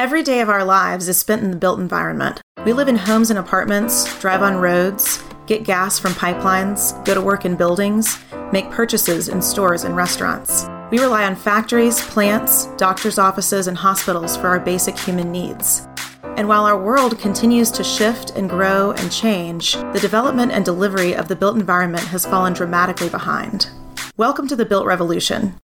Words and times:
Every 0.00 0.22
day 0.22 0.40
of 0.40 0.48
our 0.48 0.64
lives 0.64 1.08
is 1.08 1.18
spent 1.18 1.42
in 1.42 1.50
the 1.50 1.58
built 1.58 1.78
environment. 1.78 2.40
We 2.64 2.72
live 2.72 2.88
in 2.88 2.96
homes 2.96 3.28
and 3.28 3.38
apartments, 3.38 4.18
drive 4.18 4.40
on 4.40 4.56
roads, 4.56 5.22
get 5.44 5.64
gas 5.64 5.98
from 5.98 6.14
pipelines, 6.14 6.94
go 7.04 7.12
to 7.12 7.20
work 7.20 7.44
in 7.44 7.54
buildings, 7.54 8.18
make 8.50 8.70
purchases 8.70 9.28
in 9.28 9.42
stores 9.42 9.84
and 9.84 9.94
restaurants. 9.94 10.64
We 10.90 11.00
rely 11.00 11.24
on 11.24 11.36
factories, 11.36 12.00
plants, 12.00 12.64
doctors' 12.78 13.18
offices, 13.18 13.66
and 13.66 13.76
hospitals 13.76 14.38
for 14.38 14.48
our 14.48 14.58
basic 14.58 14.98
human 14.98 15.30
needs. 15.30 15.86
And 16.22 16.48
while 16.48 16.64
our 16.64 16.82
world 16.82 17.18
continues 17.18 17.70
to 17.72 17.84
shift 17.84 18.30
and 18.30 18.48
grow 18.48 18.92
and 18.92 19.12
change, 19.12 19.74
the 19.74 20.00
development 20.00 20.50
and 20.50 20.64
delivery 20.64 21.14
of 21.14 21.28
the 21.28 21.36
built 21.36 21.56
environment 21.56 22.04
has 22.04 22.24
fallen 22.24 22.54
dramatically 22.54 23.10
behind. 23.10 23.68
Welcome 24.16 24.48
to 24.48 24.56
the 24.56 24.64
Built 24.64 24.86
Revolution. 24.86 25.60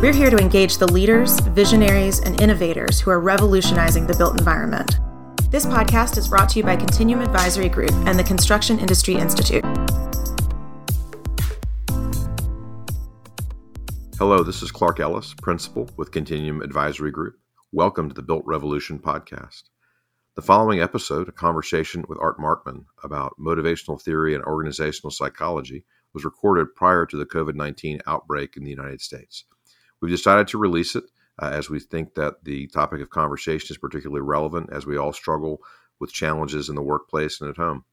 We're 0.00 0.14
here 0.14 0.30
to 0.30 0.36
engage 0.36 0.78
the 0.78 0.86
leaders, 0.86 1.40
visionaries, 1.40 2.20
and 2.20 2.40
innovators 2.40 3.00
who 3.00 3.10
are 3.10 3.18
revolutionizing 3.18 4.06
the 4.06 4.16
built 4.16 4.38
environment. 4.38 5.00
This 5.50 5.66
podcast 5.66 6.16
is 6.16 6.28
brought 6.28 6.48
to 6.50 6.60
you 6.60 6.62
by 6.62 6.76
Continuum 6.76 7.20
Advisory 7.20 7.68
Group 7.68 7.90
and 8.06 8.16
the 8.16 8.22
Construction 8.22 8.78
Industry 8.78 9.16
Institute. 9.16 9.64
Hello, 14.20 14.44
this 14.44 14.62
is 14.62 14.70
Clark 14.70 15.00
Ellis, 15.00 15.34
Principal 15.34 15.90
with 15.96 16.12
Continuum 16.12 16.62
Advisory 16.62 17.10
Group. 17.10 17.34
Welcome 17.72 18.08
to 18.08 18.14
the 18.14 18.22
Built 18.22 18.44
Revolution 18.46 19.00
podcast. 19.00 19.64
The 20.36 20.42
following 20.42 20.78
episode, 20.78 21.28
a 21.28 21.32
conversation 21.32 22.04
with 22.08 22.20
Art 22.20 22.38
Markman 22.38 22.84
about 23.02 23.34
motivational 23.36 24.00
theory 24.00 24.36
and 24.36 24.44
organizational 24.44 25.10
psychology, 25.10 25.84
was 26.14 26.24
recorded 26.24 26.72
prior 26.76 27.04
to 27.04 27.16
the 27.16 27.26
COVID 27.26 27.56
19 27.56 28.00
outbreak 28.06 28.56
in 28.56 28.62
the 28.62 28.70
United 28.70 29.00
States. 29.00 29.44
We've 30.00 30.10
decided 30.10 30.48
to 30.48 30.58
release 30.58 30.94
it 30.94 31.04
uh, 31.40 31.50
as 31.52 31.70
we 31.70 31.80
think 31.80 32.14
that 32.14 32.44
the 32.44 32.66
topic 32.68 33.00
of 33.00 33.10
conversation 33.10 33.72
is 33.72 33.78
particularly 33.78 34.22
relevant 34.22 34.70
as 34.72 34.86
we 34.86 34.96
all 34.96 35.12
struggle 35.12 35.60
with 35.98 36.12
challenges 36.12 36.68
in 36.68 36.74
the 36.74 36.82
workplace 36.82 37.40
and 37.40 37.50
at 37.50 37.56
home. 37.56 37.84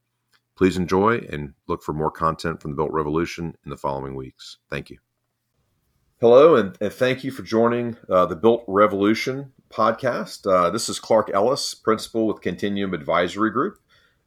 Please 0.56 0.76
enjoy 0.76 1.18
and 1.30 1.54
look 1.66 1.82
for 1.82 1.92
more 1.92 2.10
content 2.10 2.62
from 2.62 2.70
the 2.70 2.76
Built 2.76 2.92
Revolution 2.92 3.56
in 3.64 3.70
the 3.70 3.76
following 3.76 4.14
weeks. 4.14 4.58
Thank 4.70 4.90
you. 4.90 4.98
Hello, 6.18 6.56
and, 6.56 6.78
and 6.80 6.92
thank 6.92 7.24
you 7.24 7.30
for 7.30 7.42
joining 7.42 7.98
uh, 8.08 8.24
the 8.24 8.36
Built 8.36 8.64
Revolution 8.66 9.52
podcast. 9.68 10.50
Uh, 10.50 10.70
this 10.70 10.88
is 10.88 10.98
Clark 10.98 11.30
Ellis, 11.34 11.74
principal 11.74 12.26
with 12.26 12.40
Continuum 12.40 12.94
Advisory 12.94 13.50
Group, 13.50 13.78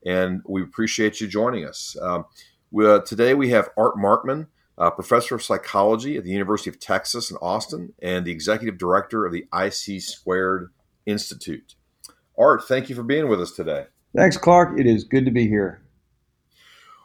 and 0.05 0.43
we 0.47 0.61
appreciate 0.61 1.19
you 1.19 1.27
joining 1.27 1.66
us. 1.66 1.97
Um, 1.99 2.25
we, 2.69 2.88
uh, 2.88 2.99
today 2.99 3.33
we 3.33 3.49
have 3.49 3.69
Art 3.75 3.95
Markman 3.95 4.47
uh, 4.80 4.89
professor 4.89 5.35
of 5.35 5.44
psychology 5.44 6.17
at 6.17 6.23
the 6.23 6.31
University 6.31 6.69
of 6.69 6.80
Texas 6.80 7.30
in 7.30 7.38
Austin, 7.38 7.94
and 8.02 8.25
the 8.25 8.31
executive 8.31 8.77
director 8.77 9.25
of 9.25 9.33
the 9.33 9.45
IC 9.53 10.02
Squared 10.02 10.71
Institute. 11.05 11.75
Art, 12.38 12.63
thank 12.63 12.89
you 12.89 12.95
for 12.95 13.03
being 13.03 13.27
with 13.27 13.41
us 13.41 13.52
today. 13.52 13.88
Thanks, 14.16 14.38
Clark. 14.38 14.80
It 14.80 14.88
is 14.88 15.03
good 15.03 15.25
to 15.25 15.31
be 15.31 15.47
here. 15.47 15.81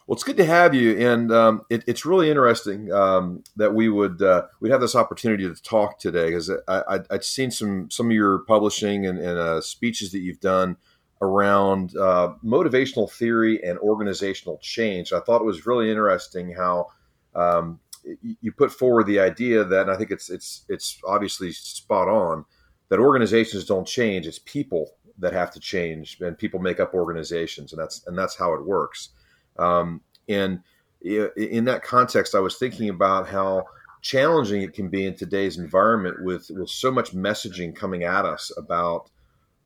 Well, 0.06 0.14
it's 0.14 0.22
good 0.22 0.36
to 0.36 0.44
have 0.44 0.74
you, 0.74 0.98
and 0.98 1.32
um, 1.32 1.62
it, 1.70 1.82
it's 1.86 2.04
really 2.04 2.28
interesting 2.28 2.92
um, 2.92 3.42
that 3.56 3.74
we 3.74 3.88
would 3.88 4.20
uh, 4.20 4.42
we'd 4.60 4.70
have 4.70 4.82
this 4.82 4.94
opportunity 4.94 5.48
to 5.48 5.62
talk 5.62 5.98
today 5.98 6.26
because 6.26 6.50
I, 6.68 7.00
would 7.10 7.24
seen 7.24 7.50
some 7.50 7.90
some 7.90 8.06
of 8.06 8.12
your 8.12 8.40
publishing 8.40 9.06
and, 9.06 9.18
and 9.18 9.38
uh, 9.38 9.60
speeches 9.62 10.12
that 10.12 10.18
you've 10.18 10.40
done 10.40 10.76
around 11.22 11.96
uh, 11.96 12.34
motivational 12.44 13.10
theory 13.10 13.64
and 13.64 13.78
organizational 13.78 14.58
change. 14.58 15.12
I 15.12 15.20
thought 15.20 15.40
it 15.40 15.46
was 15.46 15.66
really 15.66 15.90
interesting 15.90 16.52
how 16.52 16.88
um, 17.34 17.80
you 18.20 18.52
put 18.52 18.70
forward 18.70 19.06
the 19.06 19.20
idea 19.20 19.64
that, 19.64 19.82
and 19.82 19.90
I 19.90 19.96
think 19.96 20.10
it's 20.10 20.30
it's 20.30 20.64
it's 20.68 21.00
obviously 21.06 21.52
spot 21.52 22.08
on 22.08 22.44
that 22.88 22.98
organizations 22.98 23.64
don't 23.64 23.86
change; 23.86 24.26
it's 24.26 24.38
people 24.38 24.92
that 25.18 25.32
have 25.32 25.50
to 25.52 25.60
change, 25.60 26.18
and 26.20 26.36
people 26.36 26.60
make 26.60 26.80
up 26.80 26.94
organizations, 26.94 27.72
and 27.72 27.80
that's 27.80 28.06
and 28.06 28.16
that's 28.16 28.36
how 28.36 28.52
it 28.54 28.64
works. 28.64 29.10
Um, 29.58 30.00
and 30.28 30.60
in 31.02 31.64
that 31.66 31.82
context, 31.82 32.34
I 32.34 32.40
was 32.40 32.56
thinking 32.56 32.88
about 32.88 33.28
how 33.28 33.64
challenging 34.00 34.62
it 34.62 34.74
can 34.74 34.88
be 34.88 35.06
in 35.06 35.14
today's 35.14 35.58
environment 35.58 36.22
with 36.22 36.50
with 36.50 36.68
so 36.68 36.90
much 36.90 37.14
messaging 37.14 37.74
coming 37.74 38.04
at 38.04 38.26
us 38.26 38.52
about 38.56 39.10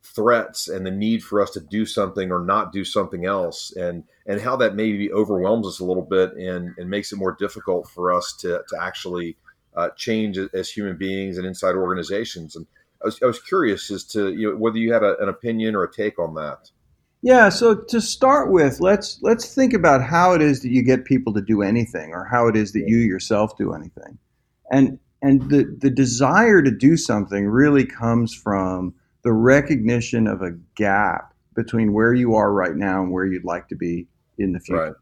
threats 0.03 0.67
and 0.67 0.85
the 0.85 0.91
need 0.91 1.23
for 1.23 1.41
us 1.41 1.51
to 1.51 1.59
do 1.59 1.85
something 1.85 2.31
or 2.31 2.39
not 2.39 2.71
do 2.71 2.85
something 2.85 3.25
else 3.25 3.71
and 3.75 4.03
and 4.25 4.39
how 4.39 4.55
that 4.55 4.75
maybe 4.75 5.11
overwhelms 5.11 5.67
us 5.67 5.79
a 5.79 5.85
little 5.85 6.03
bit 6.03 6.33
and, 6.33 6.73
and 6.77 6.89
makes 6.89 7.11
it 7.11 7.17
more 7.17 7.35
difficult 7.37 7.89
for 7.89 8.13
us 8.13 8.33
to, 8.39 8.61
to 8.69 8.77
actually 8.81 9.35
uh, 9.75 9.89
change 9.95 10.37
as 10.53 10.69
human 10.69 10.97
beings 10.97 11.37
and 11.37 11.45
inside 11.45 11.75
organizations. 11.75 12.55
And 12.55 12.65
I 13.01 13.05
was, 13.07 13.19
I 13.21 13.25
was 13.25 13.41
curious 13.41 13.91
as 13.91 14.03
to 14.05 14.33
you 14.33 14.51
know, 14.51 14.57
whether 14.57 14.77
you 14.77 14.93
had 14.93 15.03
a, 15.03 15.17
an 15.19 15.29
opinion 15.29 15.75
or 15.75 15.83
a 15.83 15.91
take 15.91 16.17
on 16.17 16.35
that. 16.35 16.71
Yeah 17.21 17.49
so 17.49 17.75
to 17.75 17.99
start 17.99 18.49
with 18.49 18.79
let's 18.79 19.19
let's 19.21 19.53
think 19.53 19.73
about 19.73 20.01
how 20.01 20.33
it 20.33 20.41
is 20.41 20.61
that 20.61 20.69
you 20.69 20.83
get 20.83 21.03
people 21.03 21.33
to 21.33 21.41
do 21.41 21.61
anything 21.61 22.11
or 22.13 22.23
how 22.23 22.47
it 22.47 22.55
is 22.55 22.71
that 22.71 22.87
you 22.87 22.97
yourself 22.97 23.57
do 23.57 23.73
anything. 23.73 24.17
And 24.71 24.99
and 25.21 25.49
the 25.49 25.75
the 25.81 25.89
desire 25.89 26.61
to 26.61 26.71
do 26.71 26.95
something 26.95 27.47
really 27.47 27.85
comes 27.85 28.33
from 28.33 28.93
the 29.23 29.33
recognition 29.33 30.27
of 30.27 30.41
a 30.41 30.51
gap 30.75 31.33
between 31.55 31.93
where 31.93 32.13
you 32.13 32.35
are 32.35 32.53
right 32.53 32.75
now 32.75 33.01
and 33.01 33.11
where 33.11 33.25
you'd 33.25 33.43
like 33.43 33.67
to 33.67 33.75
be 33.75 34.07
in 34.37 34.53
the 34.53 34.59
future. 34.59 34.83
Right. 34.83 34.93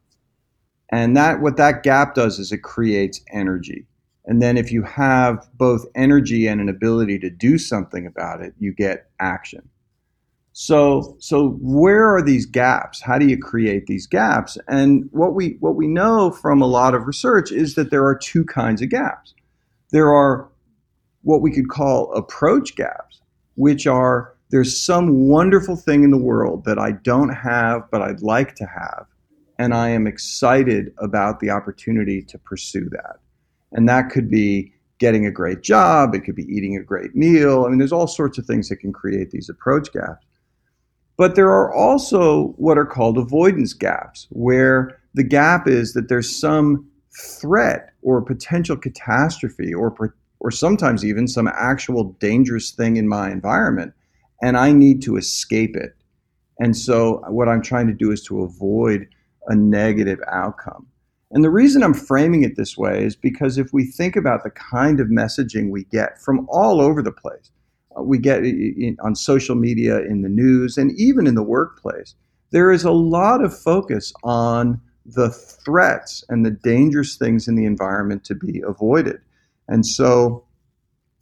And 0.90 1.16
that 1.18 1.42
what 1.42 1.58
that 1.58 1.84
gap 1.84 2.16
does 2.16 2.40
is 2.40 2.52
it 2.52 2.64
creates 2.64 3.22
energy. 3.32 3.86
And 4.26 4.42
then 4.42 4.58
if 4.58 4.72
you 4.72 4.84
have 4.84 5.48
both 5.54 5.86
energy 5.96 6.48
and 6.48 6.60
an 6.60 6.70
ability 6.70 7.20
to 7.20 7.30
do 7.30 7.58
something 7.58 8.06
about 8.06 8.42
it, 8.42 8.54
you 8.60 8.74
get 8.74 9.10
action. 9.20 9.70
So 10.54 11.16
so 11.20 11.52
where 11.62 12.16
are 12.16 12.22
these 12.24 12.46
gaps? 12.46 13.02
How 13.02 13.20
do 13.20 13.28
you 13.28 13.38
create 13.38 13.86
these 13.86 14.08
gaps? 14.08 14.58
And 14.68 15.08
what 15.12 15.36
we 15.36 15.58
what 15.60 15.76
we 15.76 15.88
know 15.88 16.32
from 16.32 16.62
a 16.62 16.68
lot 16.68 16.96
of 16.96 17.06
research 17.06 17.52
is 17.52 17.76
that 17.76 17.92
there 17.92 18.06
are 18.06 18.18
two 18.18 18.44
kinds 18.46 18.82
of 18.82 18.90
gaps. 18.90 19.36
There 19.92 20.12
are 20.12 20.50
what 21.22 21.42
we 21.42 21.52
could 21.52 21.70
call 21.70 22.12
approach 22.14 22.76
gaps 22.76 23.22
which 23.58 23.86
are 23.88 24.34
there's 24.50 24.82
some 24.82 25.28
wonderful 25.28 25.76
thing 25.76 26.04
in 26.04 26.12
the 26.12 26.18
world 26.18 26.64
that 26.64 26.80
I 26.80 26.92
don't 26.92 27.34
have, 27.34 27.90
but 27.92 28.02
I'd 28.02 28.22
like 28.22 28.56
to 28.56 28.66
have. 28.66 29.06
And 29.60 29.74
I 29.74 29.90
am 29.90 30.08
excited 30.08 30.94
about 31.00 31.42
the 31.42 31.50
opportunity 31.50 32.22
to 32.22 32.38
pursue 32.38 32.88
that. 32.92 33.18
And 33.74 33.90
that 33.90 34.10
could 34.10 34.30
be 34.30 34.72
getting 35.00 35.26
a 35.26 35.32
great 35.32 35.62
job, 35.64 36.16
it 36.16 36.22
could 36.22 36.36
be 36.36 36.46
eating 36.46 36.78
a 36.78 36.84
great 36.84 37.16
meal. 37.16 37.66
I 37.66 37.70
mean, 37.70 37.78
there's 37.78 37.92
all 37.92 38.08
sorts 38.08 38.38
of 38.38 38.46
things 38.46 38.70
that 38.70 38.78
can 38.78 38.94
create 38.94 39.32
these 39.32 39.50
approach 39.50 39.92
gaps. 39.92 40.26
But 41.18 41.36
there 41.36 41.50
are 41.50 41.74
also 41.74 42.54
what 42.58 42.78
are 42.78 42.86
called 42.86 43.18
avoidance 43.18 43.74
gaps, 43.74 44.28
where 44.30 45.00
the 45.14 45.24
gap 45.24 45.68
is 45.68 45.94
that 45.94 46.10
there's 46.10 46.40
some 46.40 46.88
threat 47.20 47.90
or 48.02 48.22
potential 48.22 48.78
catastrophe 48.78 49.74
or 49.74 49.92
or 50.40 50.52
sometimes 50.52 51.04
even 51.04 51.28
some 51.28 51.48
actual 51.48 52.16
dangerous 52.20 52.72
thing 52.72 52.98
in 52.98 53.08
my 53.08 53.32
environment, 53.32 53.94
and 54.42 54.58
I 54.58 54.72
need 54.72 55.02
to 55.04 55.18
escape 55.18 55.76
it. 55.76 55.96
And 56.60 56.76
so, 56.76 57.24
what 57.28 57.48
I'm 57.48 57.62
trying 57.62 57.88
to 57.88 57.94
do 57.94 58.12
is 58.12 58.24
to 58.24 58.42
avoid 58.42 59.08
a 59.48 59.56
negative 59.56 60.20
outcome. 60.32 60.88
And 61.32 61.44
the 61.44 61.50
reason 61.50 61.84
I'm 61.84 61.94
framing 61.94 62.44
it 62.44 62.56
this 62.56 62.78
way 62.78 63.04
is 63.04 63.16
because 63.16 63.58
if 63.58 63.74
we 63.74 63.86
think 63.86 64.16
about 64.16 64.44
the 64.44 64.50
kind 64.50 65.00
of 65.00 65.08
messaging 65.08 65.70
we 65.70 65.84
get 65.86 66.22
from 66.22 66.48
all 66.50 66.80
over 66.80 67.02
the 67.02 67.12
place, 67.12 67.52
uh, 67.98 68.02
we 68.02 68.18
get 68.18 68.46
in, 68.46 68.98
on 69.04 69.16
social 69.16 69.56
media, 69.56 70.00
in 70.00 70.22
the 70.22 70.30
news, 70.30 70.78
and 70.78 70.92
even 70.98 71.28
in 71.28 71.36
the 71.36 71.44
workplace, 71.44 72.16
there 72.52 72.72
is 72.72 72.86
a 72.86 72.92
lot 72.92 73.44
of 73.44 73.58
focus 73.58 74.14
on 74.24 74.80
the 75.06 75.30
threats 75.30 76.24
and 76.30 76.46
the 76.46 76.52
dangerous 76.52 77.18
things 77.18 77.48
in 77.48 77.56
the 77.56 77.66
environment 77.66 78.24
to 78.26 78.36
be 78.36 78.62
avoided. 78.66 79.20
And 79.68 79.86
so 79.86 80.44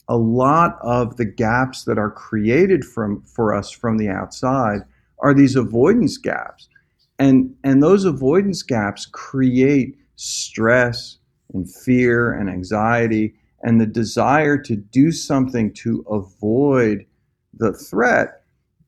a 0.07 0.17
lot 0.17 0.77
of 0.81 1.17
the 1.17 1.25
gaps 1.25 1.83
that 1.85 1.97
are 1.97 2.11
created 2.11 2.85
from 2.85 3.21
for 3.23 3.53
us 3.53 3.71
from 3.71 3.97
the 3.97 4.09
outside 4.09 4.81
are 5.19 5.33
these 5.33 5.55
avoidance 5.55 6.17
gaps. 6.17 6.69
And 7.17 7.55
and 7.63 7.81
those 7.81 8.05
avoidance 8.05 8.61
gaps 8.61 9.05
create 9.05 9.97
stress 10.15 11.17
and 11.53 11.71
fear 11.71 12.31
and 12.31 12.49
anxiety 12.49 13.35
and 13.63 13.81
the 13.81 13.85
desire 13.85 14.57
to 14.57 14.75
do 14.75 15.11
something 15.11 15.73
to 15.73 16.05
avoid 16.09 17.05
the 17.53 17.73
threat. 17.73 18.43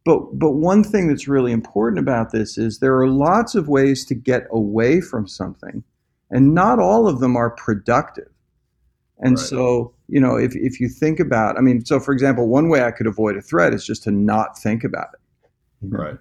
But 0.05 0.37
but 0.37 0.51
one 0.51 0.83
thing 0.83 1.07
that's 1.07 1.27
really 1.27 1.51
important 1.51 1.99
about 1.99 2.31
this 2.31 2.57
is 2.57 2.79
there 2.79 2.97
are 2.97 3.07
lots 3.07 3.55
of 3.55 3.67
ways 3.67 4.05
to 4.05 4.15
get 4.15 4.45
away 4.51 5.01
from 5.01 5.27
something 5.27 5.83
and 6.29 6.53
not 6.53 6.79
all 6.79 7.07
of 7.07 7.19
them 7.19 7.35
are 7.35 7.49
productive. 7.49 8.29
And 9.19 9.37
right. 9.37 9.45
so, 9.45 9.93
you 10.07 10.21
know, 10.21 10.35
if, 10.35 10.55
if 10.55 10.79
you 10.79 10.89
think 10.89 11.19
about, 11.19 11.57
I 11.57 11.61
mean, 11.61 11.83
so 11.85 11.99
for 11.99 12.13
example, 12.13 12.47
one 12.47 12.69
way 12.69 12.83
I 12.83 12.91
could 12.91 13.07
avoid 13.07 13.35
a 13.35 13.41
threat 13.41 13.73
is 13.73 13.85
just 13.85 14.03
to 14.03 14.11
not 14.11 14.57
think 14.59 14.83
about 14.83 15.07
it. 15.13 15.49
Right. 15.81 16.17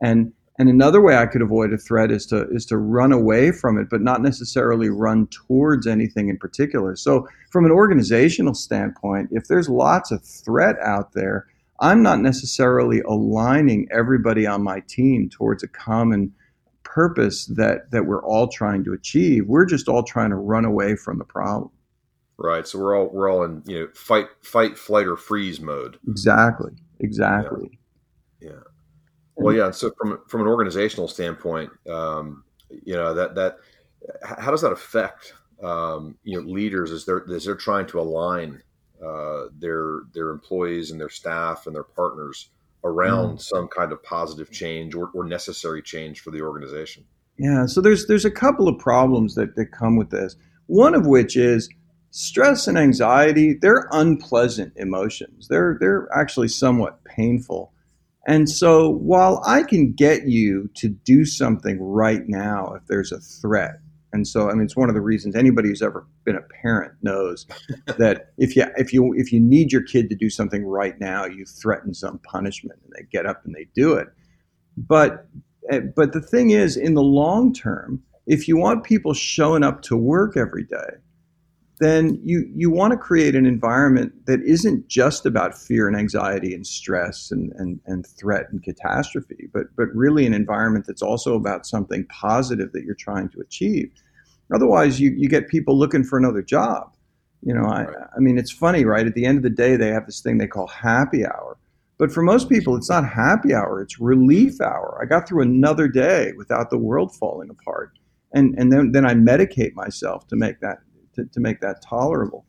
And 0.00 0.32
and 0.60 0.68
another 0.68 1.00
way 1.00 1.16
I 1.16 1.26
could 1.26 1.40
avoid 1.40 1.72
a 1.72 1.78
threat 1.78 2.10
is 2.10 2.26
to 2.26 2.48
is 2.50 2.66
to 2.66 2.78
run 2.78 3.12
away 3.12 3.52
from 3.52 3.78
it, 3.78 3.88
but 3.88 4.00
not 4.00 4.22
necessarily 4.22 4.88
run 4.88 5.28
towards 5.28 5.86
anything 5.86 6.28
in 6.28 6.36
particular. 6.36 6.96
So, 6.96 7.28
from 7.52 7.64
an 7.64 7.70
organizational 7.70 8.54
standpoint, 8.54 9.28
if 9.30 9.46
there's 9.46 9.68
lots 9.68 10.10
of 10.10 10.24
threat 10.24 10.76
out 10.84 11.12
there, 11.12 11.46
I'm 11.80 12.02
not 12.02 12.20
necessarily 12.20 13.00
aligning 13.02 13.86
everybody 13.92 14.46
on 14.46 14.64
my 14.64 14.80
team 14.88 15.28
towards 15.30 15.62
a 15.62 15.68
common 15.68 16.32
purpose 16.82 17.46
that 17.54 17.92
that 17.92 18.06
we're 18.06 18.24
all 18.24 18.48
trying 18.48 18.82
to 18.84 18.92
achieve. 18.92 19.46
We're 19.46 19.66
just 19.66 19.88
all 19.88 20.02
trying 20.02 20.30
to 20.30 20.36
run 20.36 20.64
away 20.64 20.96
from 20.96 21.18
the 21.18 21.24
problem. 21.24 21.70
Right. 22.38 22.66
So 22.66 22.78
we're 22.78 22.96
all 22.96 23.08
we're 23.08 23.30
all 23.30 23.42
in 23.42 23.62
you 23.66 23.80
know 23.80 23.88
fight 23.94 24.26
fight 24.42 24.78
flight 24.78 25.06
or 25.06 25.16
freeze 25.16 25.60
mode. 25.60 25.98
Exactly. 26.08 26.72
Exactly. 27.00 27.78
Yeah. 28.40 28.50
yeah. 28.50 28.60
Well, 29.34 29.54
yeah. 29.54 29.72
So 29.72 29.90
from 29.98 30.20
from 30.28 30.42
an 30.42 30.46
organizational 30.46 31.08
standpoint, 31.08 31.70
um, 31.90 32.44
you 32.70 32.94
know 32.94 33.12
that 33.14 33.34
that 33.34 33.58
how 34.22 34.52
does 34.52 34.62
that 34.62 34.72
affect 34.72 35.34
um, 35.62 36.16
you 36.22 36.40
know 36.40 36.48
leaders 36.48 36.92
as 36.92 37.04
they're 37.04 37.24
as 37.28 37.44
they're 37.44 37.56
trying 37.56 37.86
to 37.86 38.00
align 38.00 38.62
uh, 39.04 39.46
their 39.58 40.02
their 40.12 40.30
employees 40.30 40.90
and 40.90 41.00
their 41.00 41.08
staff 41.08 41.66
and 41.66 41.74
their 41.74 41.84
partners 41.84 42.50
around 42.84 43.36
mm. 43.36 43.40
some 43.40 43.68
kind 43.68 43.92
of 43.92 44.02
positive 44.02 44.50
change 44.50 44.94
or, 44.94 45.10
or 45.14 45.24
necessary 45.24 45.82
change 45.82 46.20
for 46.20 46.30
the 46.30 46.40
organization. 46.40 47.04
Yeah, 47.38 47.66
so 47.66 47.80
there's 47.80 48.06
there's 48.06 48.24
a 48.24 48.30
couple 48.30 48.68
of 48.68 48.78
problems 48.78 49.34
that, 49.34 49.54
that 49.56 49.66
come 49.66 49.96
with 49.96 50.10
this. 50.10 50.36
One 50.66 50.94
of 50.94 51.06
which 51.06 51.36
is 51.36 51.68
stress 52.10 52.66
and 52.66 52.78
anxiety, 52.78 53.54
they're 53.54 53.88
unpleasant 53.92 54.72
emotions. 54.76 55.48
They're 55.48 55.76
they're 55.80 56.08
actually 56.14 56.48
somewhat 56.48 57.04
painful. 57.04 57.72
And 58.26 58.48
so 58.48 58.90
while 58.90 59.42
I 59.46 59.62
can 59.62 59.92
get 59.92 60.28
you 60.28 60.68
to 60.74 60.88
do 60.88 61.24
something 61.24 61.80
right 61.80 62.28
now 62.28 62.74
if 62.74 62.86
there's 62.86 63.10
a 63.10 63.20
threat, 63.20 63.80
and 64.12 64.26
so, 64.26 64.48
I 64.48 64.54
mean, 64.54 64.64
it's 64.64 64.76
one 64.76 64.88
of 64.88 64.94
the 64.94 65.00
reasons 65.00 65.36
anybody 65.36 65.68
who's 65.68 65.82
ever 65.82 66.06
been 66.24 66.36
a 66.36 66.62
parent 66.62 66.92
knows 67.02 67.46
that 67.98 68.32
if 68.38 68.56
you 68.56 68.64
if 68.76 68.92
you 68.92 69.12
if 69.16 69.32
you 69.32 69.40
need 69.40 69.72
your 69.72 69.82
kid 69.82 70.08
to 70.10 70.16
do 70.16 70.30
something 70.30 70.64
right 70.64 70.98
now, 70.98 71.26
you 71.26 71.44
threaten 71.44 71.94
some 71.94 72.18
punishment, 72.20 72.80
and 72.84 72.92
they 72.96 73.06
get 73.10 73.26
up 73.26 73.44
and 73.44 73.54
they 73.54 73.66
do 73.74 73.94
it. 73.94 74.08
But 74.76 75.26
eh, 75.70 75.80
but 75.94 76.12
the 76.12 76.22
thing 76.22 76.50
is, 76.50 76.76
in 76.76 76.94
the 76.94 77.02
long 77.02 77.52
term, 77.52 78.02
if 78.26 78.48
you 78.48 78.56
want 78.56 78.84
people 78.84 79.12
showing 79.12 79.62
up 79.62 79.82
to 79.82 79.96
work 79.96 80.36
every 80.36 80.64
day, 80.64 80.96
then 81.80 82.20
you 82.24 82.50
you 82.54 82.70
want 82.70 82.92
to 82.92 82.96
create 82.96 83.34
an 83.34 83.46
environment 83.46 84.12
that 84.26 84.42
isn't 84.42 84.88
just 84.88 85.26
about 85.26 85.56
fear 85.56 85.86
and 85.86 85.96
anxiety 85.96 86.54
and 86.54 86.66
stress 86.66 87.30
and, 87.30 87.52
and, 87.52 87.80
and 87.86 88.06
threat 88.06 88.46
and 88.50 88.62
catastrophe, 88.62 89.48
but 89.52 89.66
but 89.76 89.88
really 89.94 90.26
an 90.26 90.34
environment 90.34 90.86
that's 90.86 91.02
also 91.02 91.34
about 91.34 91.66
something 91.66 92.04
positive 92.06 92.72
that 92.72 92.84
you're 92.84 92.94
trying 92.94 93.28
to 93.30 93.40
achieve. 93.40 93.90
Otherwise, 94.54 94.98
you, 94.98 95.10
you 95.10 95.28
get 95.28 95.48
people 95.48 95.78
looking 95.78 96.02
for 96.02 96.18
another 96.18 96.42
job. 96.42 96.94
You 97.42 97.54
know, 97.54 97.66
I, 97.66 97.86
I 98.16 98.18
mean, 98.18 98.38
it's 98.38 98.50
funny, 98.50 98.84
right? 98.84 99.06
At 99.06 99.14
the 99.14 99.26
end 99.26 99.36
of 99.36 99.42
the 99.42 99.50
day, 99.50 99.76
they 99.76 99.88
have 99.88 100.06
this 100.06 100.20
thing 100.20 100.38
they 100.38 100.46
call 100.46 100.66
happy 100.66 101.24
hour. 101.24 101.56
But 101.98 102.12
for 102.12 102.22
most 102.22 102.48
people, 102.48 102.76
it's 102.76 102.88
not 102.88 103.08
happy 103.08 103.54
hour, 103.54 103.80
it's 103.80 104.00
relief 104.00 104.60
hour. 104.60 104.98
I 105.02 105.04
got 105.04 105.28
through 105.28 105.42
another 105.42 105.88
day 105.88 106.32
without 106.36 106.70
the 106.70 106.78
world 106.78 107.14
falling 107.14 107.50
apart. 107.50 107.98
And, 108.32 108.54
and 108.58 108.72
then, 108.72 108.92
then 108.92 109.06
I 109.06 109.14
medicate 109.14 109.74
myself 109.74 110.26
to 110.28 110.36
make 110.36 110.60
that 110.60 110.78
to, 111.18 111.24
to 111.32 111.40
make 111.40 111.60
that 111.60 111.82
tolerable. 111.82 112.46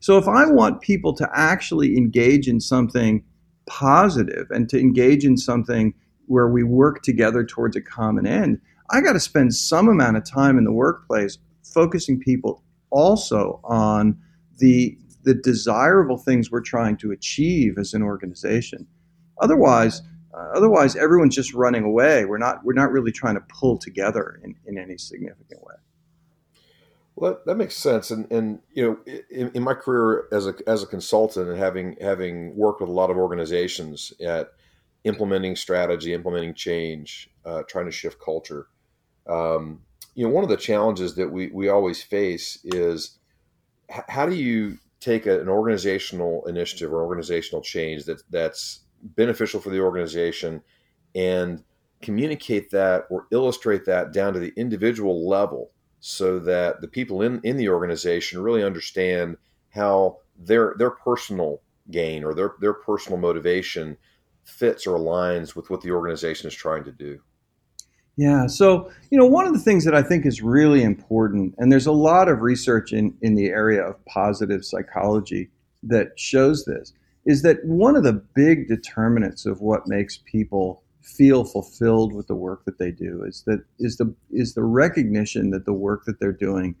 So 0.00 0.18
if 0.18 0.26
I 0.26 0.46
want 0.46 0.80
people 0.80 1.14
to 1.14 1.28
actually 1.32 1.96
engage 1.96 2.48
in 2.48 2.60
something 2.60 3.24
positive 3.66 4.48
and 4.50 4.68
to 4.68 4.80
engage 4.80 5.24
in 5.24 5.36
something 5.36 5.94
where 6.26 6.48
we 6.48 6.64
work 6.64 7.02
together 7.02 7.44
towards 7.44 7.76
a 7.76 7.80
common 7.80 8.26
end, 8.26 8.60
I 8.90 9.00
got 9.00 9.12
to 9.12 9.20
spend 9.20 9.54
some 9.54 9.88
amount 9.88 10.16
of 10.16 10.24
time 10.24 10.58
in 10.58 10.64
the 10.64 10.72
workplace 10.72 11.38
focusing 11.62 12.18
people 12.18 12.62
also 12.90 13.60
on 13.64 14.18
the 14.58 14.98
the 15.24 15.34
desirable 15.34 16.18
things 16.18 16.50
we're 16.50 16.60
trying 16.60 16.96
to 16.96 17.12
achieve 17.12 17.78
as 17.78 17.94
an 17.94 18.02
organization. 18.02 18.88
Otherwise, 19.40 20.02
uh, 20.34 20.48
otherwise 20.54 20.96
everyone's 20.96 21.34
just 21.34 21.54
running 21.54 21.84
away. 21.84 22.24
We're 22.24 22.38
not 22.38 22.64
we're 22.64 22.72
not 22.72 22.90
really 22.90 23.12
trying 23.12 23.34
to 23.34 23.44
pull 23.48 23.78
together 23.78 24.40
in, 24.42 24.54
in 24.66 24.78
any 24.78 24.98
significant 24.98 25.62
way. 25.62 25.74
Well, 27.14 27.38
that, 27.46 27.56
makes 27.56 27.76
sense. 27.76 28.10
And 28.10 28.30
and 28.32 28.60
you 28.72 28.84
know, 28.84 29.14
in, 29.30 29.50
in, 29.54 29.62
my 29.62 29.74
career 29.74 30.28
as 30.32 30.46
a 30.46 30.54
as 30.66 30.82
a 30.82 30.86
consultant 30.86 31.48
and 31.48 31.58
having 31.58 31.96
having 32.00 32.56
worked 32.56 32.80
with 32.80 32.88
a 32.88 32.92
lot 32.92 33.10
of 33.10 33.18
organizations 33.18 34.12
at 34.20 34.52
implementing 35.04 35.56
strategy, 35.56 36.14
implementing 36.14 36.54
change, 36.54 37.30
uh, 37.44 37.62
trying 37.68 37.84
to 37.86 37.92
shift 37.92 38.18
culture, 38.18 38.68
um, 39.28 39.82
you 40.14 40.26
know, 40.26 40.32
one 40.32 40.44
of 40.44 40.50
the 40.50 40.56
challenges 40.56 41.14
that 41.16 41.30
we 41.30 41.48
we 41.48 41.68
always 41.68 42.02
face 42.02 42.58
is 42.64 43.18
h- 43.90 44.04
how 44.08 44.26
do 44.26 44.36
you 44.36 44.78
take 45.00 45.26
a, 45.26 45.40
an 45.40 45.48
organizational 45.48 46.46
initiative 46.46 46.92
or 46.92 47.04
organizational 47.04 47.62
change 47.62 48.04
that 48.04 48.22
that's 48.30 48.82
beneficial 49.02 49.60
for 49.60 49.70
the 49.70 49.80
organization 49.80 50.62
and 51.14 51.64
communicate 52.02 52.70
that 52.70 53.04
or 53.10 53.26
illustrate 53.32 53.84
that 53.84 54.12
down 54.14 54.32
to 54.32 54.40
the 54.40 54.54
individual 54.56 55.28
level 55.28 55.71
so 56.04 56.40
that 56.40 56.80
the 56.80 56.88
people 56.88 57.22
in, 57.22 57.40
in 57.44 57.56
the 57.56 57.68
organization 57.68 58.42
really 58.42 58.64
understand 58.64 59.36
how 59.70 60.18
their 60.36 60.74
their 60.76 60.90
personal 60.90 61.62
gain 61.92 62.24
or 62.24 62.34
their, 62.34 62.54
their 62.60 62.74
personal 62.74 63.18
motivation 63.18 63.96
fits 64.42 64.84
or 64.84 64.98
aligns 64.98 65.54
with 65.54 65.70
what 65.70 65.80
the 65.80 65.92
organization 65.92 66.48
is 66.48 66.54
trying 66.54 66.82
to 66.82 66.90
do. 66.90 67.20
Yeah. 68.16 68.48
So, 68.48 68.90
you 69.10 69.18
know, 69.18 69.26
one 69.26 69.46
of 69.46 69.52
the 69.52 69.60
things 69.60 69.84
that 69.84 69.94
I 69.94 70.02
think 70.02 70.26
is 70.26 70.42
really 70.42 70.82
important, 70.82 71.54
and 71.58 71.70
there's 71.70 71.86
a 71.86 71.92
lot 71.92 72.28
of 72.28 72.42
research 72.42 72.92
in, 72.92 73.16
in 73.22 73.36
the 73.36 73.46
area 73.46 73.82
of 73.82 74.04
positive 74.04 74.64
psychology 74.64 75.50
that 75.84 76.18
shows 76.18 76.64
this, 76.64 76.92
is 77.26 77.42
that 77.42 77.64
one 77.64 77.94
of 77.94 78.02
the 78.02 78.12
big 78.34 78.66
determinants 78.66 79.46
of 79.46 79.60
what 79.60 79.86
makes 79.86 80.18
people 80.18 80.82
feel 81.02 81.44
fulfilled 81.44 82.12
with 82.12 82.28
the 82.28 82.34
work 82.34 82.64
that 82.64 82.78
they 82.78 82.90
do 82.90 83.24
is 83.24 83.42
that 83.46 83.64
is 83.78 83.96
the 83.96 84.14
is 84.30 84.54
the 84.54 84.62
recognition 84.62 85.50
that 85.50 85.64
the 85.64 85.72
work 85.72 86.04
that 86.04 86.20
they're 86.20 86.32
doing 86.32 86.74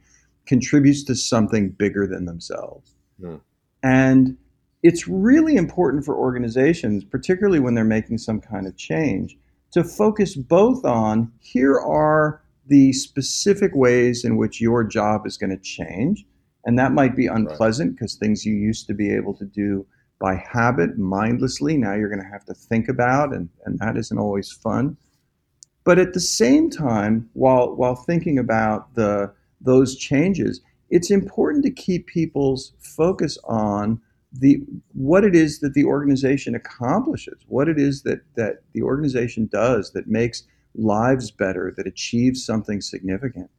contributes 0.46 1.04
to 1.04 1.14
something 1.14 1.70
bigger 1.70 2.06
than 2.06 2.24
themselves. 2.24 2.94
Mm. 3.20 3.40
And 3.82 4.36
it's 4.82 5.06
really 5.06 5.56
important 5.56 6.04
for 6.04 6.16
organizations, 6.16 7.04
particularly 7.04 7.60
when 7.60 7.74
they're 7.74 7.84
making 7.84 8.18
some 8.18 8.40
kind 8.40 8.66
of 8.66 8.76
change, 8.76 9.36
to 9.72 9.84
focus 9.84 10.34
both 10.34 10.84
on 10.84 11.32
here 11.40 11.78
are 11.78 12.42
the 12.66 12.92
specific 12.92 13.72
ways 13.74 14.24
in 14.24 14.36
which 14.36 14.60
your 14.60 14.84
job 14.84 15.26
is 15.26 15.36
going 15.36 15.50
to 15.50 15.62
change. 15.62 16.24
And 16.64 16.78
that 16.78 16.92
might 16.92 17.16
be 17.16 17.26
unpleasant 17.26 17.94
because 17.94 18.16
right. 18.20 18.26
things 18.26 18.46
you 18.46 18.54
used 18.54 18.86
to 18.86 18.94
be 18.94 19.12
able 19.12 19.34
to 19.34 19.44
do 19.44 19.86
by 20.22 20.36
habit, 20.36 20.96
mindlessly. 20.96 21.76
Now 21.76 21.94
you're 21.94 22.08
going 22.08 22.22
to 22.22 22.30
have 22.30 22.44
to 22.44 22.54
think 22.54 22.88
about, 22.88 23.34
and, 23.34 23.48
and 23.66 23.76
that 23.80 23.96
isn't 23.96 24.18
always 24.18 24.52
fun. 24.52 24.96
But 25.82 25.98
at 25.98 26.12
the 26.12 26.20
same 26.20 26.70
time, 26.70 27.28
while 27.32 27.74
while 27.74 27.96
thinking 27.96 28.38
about 28.38 28.94
the 28.94 29.32
those 29.60 29.96
changes, 29.96 30.60
it's 30.90 31.10
important 31.10 31.64
to 31.64 31.72
keep 31.72 32.06
people's 32.06 32.72
focus 32.78 33.36
on 33.44 34.00
the 34.32 34.62
what 34.92 35.24
it 35.24 35.34
is 35.34 35.58
that 35.58 35.74
the 35.74 35.84
organization 35.84 36.54
accomplishes, 36.54 37.42
what 37.48 37.68
it 37.68 37.80
is 37.80 38.04
that 38.04 38.20
that 38.36 38.62
the 38.74 38.82
organization 38.82 39.48
does 39.50 39.90
that 39.90 40.06
makes 40.06 40.44
lives 40.76 41.32
better, 41.32 41.74
that 41.76 41.88
achieves 41.88 42.46
something 42.46 42.80
significant. 42.80 43.50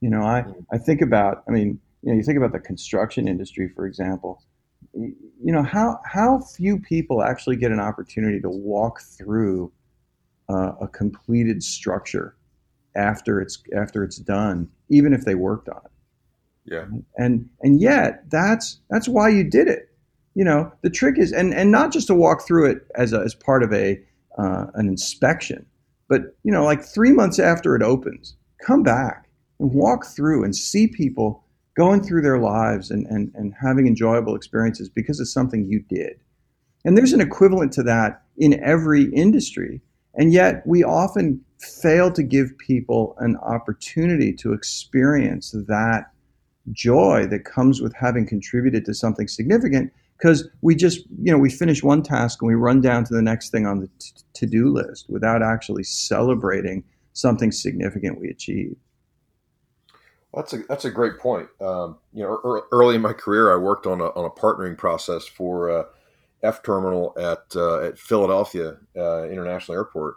You 0.00 0.10
know, 0.10 0.22
I, 0.22 0.42
mm. 0.42 0.64
I 0.72 0.78
think 0.78 1.02
about, 1.02 1.42
I 1.48 1.50
mean, 1.50 1.80
you 2.02 2.10
know, 2.10 2.14
you 2.14 2.22
think 2.22 2.38
about 2.38 2.52
the 2.52 2.60
construction 2.60 3.26
industry, 3.26 3.68
for 3.74 3.86
example 3.86 4.40
you 4.96 5.52
know 5.52 5.62
how 5.62 6.00
how 6.04 6.40
few 6.40 6.78
people 6.78 7.22
actually 7.22 7.56
get 7.56 7.70
an 7.70 7.80
opportunity 7.80 8.40
to 8.40 8.48
walk 8.48 9.00
through 9.00 9.72
uh, 10.48 10.72
a 10.80 10.88
completed 10.88 11.62
structure 11.62 12.36
after 12.94 13.40
it's 13.40 13.62
after 13.76 14.02
it's 14.02 14.16
done, 14.16 14.68
even 14.88 15.12
if 15.12 15.24
they 15.24 15.34
worked 15.34 15.68
on 15.68 15.80
it. 15.84 15.90
Yeah. 16.64 16.86
And 17.16 17.48
and 17.60 17.80
yet 17.80 18.28
that's 18.30 18.80
that's 18.90 19.08
why 19.08 19.28
you 19.28 19.44
did 19.44 19.68
it. 19.68 19.90
You 20.34 20.44
know, 20.44 20.72
the 20.82 20.90
trick 20.90 21.18
is 21.18 21.32
and 21.32 21.54
and 21.54 21.70
not 21.70 21.92
just 21.92 22.06
to 22.08 22.14
walk 22.14 22.46
through 22.46 22.70
it 22.70 22.86
as 22.96 23.12
a, 23.12 23.20
as 23.20 23.34
part 23.34 23.62
of 23.62 23.72
a 23.72 24.00
uh, 24.38 24.66
an 24.74 24.88
inspection, 24.88 25.64
but 26.08 26.36
you 26.42 26.52
know, 26.52 26.64
like 26.64 26.82
three 26.82 27.12
months 27.12 27.38
after 27.38 27.74
it 27.76 27.82
opens, 27.82 28.34
come 28.60 28.82
back 28.82 29.28
and 29.60 29.72
walk 29.72 30.06
through 30.06 30.44
and 30.44 30.54
see 30.54 30.88
people 30.88 31.44
going 31.76 32.02
through 32.02 32.22
their 32.22 32.38
lives 32.38 32.90
and, 32.90 33.06
and, 33.06 33.30
and 33.34 33.54
having 33.60 33.86
enjoyable 33.86 34.34
experiences 34.34 34.88
because 34.88 35.20
of 35.20 35.28
something 35.28 35.66
you 35.66 35.80
did. 35.88 36.18
And 36.84 36.96
there's 36.96 37.12
an 37.12 37.20
equivalent 37.20 37.72
to 37.72 37.82
that 37.84 38.22
in 38.36 38.62
every 38.62 39.04
industry. 39.12 39.80
And 40.14 40.32
yet 40.32 40.62
we 40.66 40.82
often 40.82 41.40
fail 41.58 42.10
to 42.12 42.22
give 42.22 42.56
people 42.58 43.14
an 43.18 43.36
opportunity 43.38 44.32
to 44.34 44.52
experience 44.52 45.54
that 45.68 46.10
joy 46.72 47.26
that 47.26 47.44
comes 47.44 47.80
with 47.80 47.94
having 47.94 48.26
contributed 48.26 48.84
to 48.86 48.94
something 48.94 49.28
significant 49.28 49.92
because 50.18 50.48
we 50.62 50.74
just, 50.74 51.00
you 51.22 51.30
know, 51.30 51.38
we 51.38 51.50
finish 51.50 51.82
one 51.82 52.02
task 52.02 52.40
and 52.40 52.48
we 52.48 52.54
run 52.54 52.80
down 52.80 53.04
to 53.04 53.14
the 53.14 53.22
next 53.22 53.50
thing 53.50 53.66
on 53.66 53.80
the 53.80 53.88
t- 53.98 54.12
to 54.34 54.46
do 54.46 54.72
list 54.72 55.06
without 55.08 55.42
actually 55.42 55.82
celebrating 55.82 56.82
something 57.12 57.52
significant 57.52 58.20
we 58.20 58.28
achieved. 58.28 58.76
That's 60.36 60.52
a 60.52 60.58
that's 60.68 60.84
a 60.84 60.90
great 60.90 61.18
point. 61.18 61.48
Um, 61.62 61.98
you 62.12 62.22
know, 62.22 62.62
early 62.70 62.94
in 62.94 63.00
my 63.00 63.14
career, 63.14 63.50
I 63.50 63.56
worked 63.56 63.86
on 63.86 64.02
a 64.02 64.08
on 64.10 64.26
a 64.26 64.30
partnering 64.30 64.76
process 64.76 65.26
for 65.26 65.70
uh, 65.70 65.84
F 66.42 66.62
terminal 66.62 67.14
at 67.18 67.56
uh, 67.56 67.80
at 67.80 67.98
Philadelphia 67.98 68.76
uh, 68.94 69.24
International 69.30 69.78
Airport, 69.78 70.16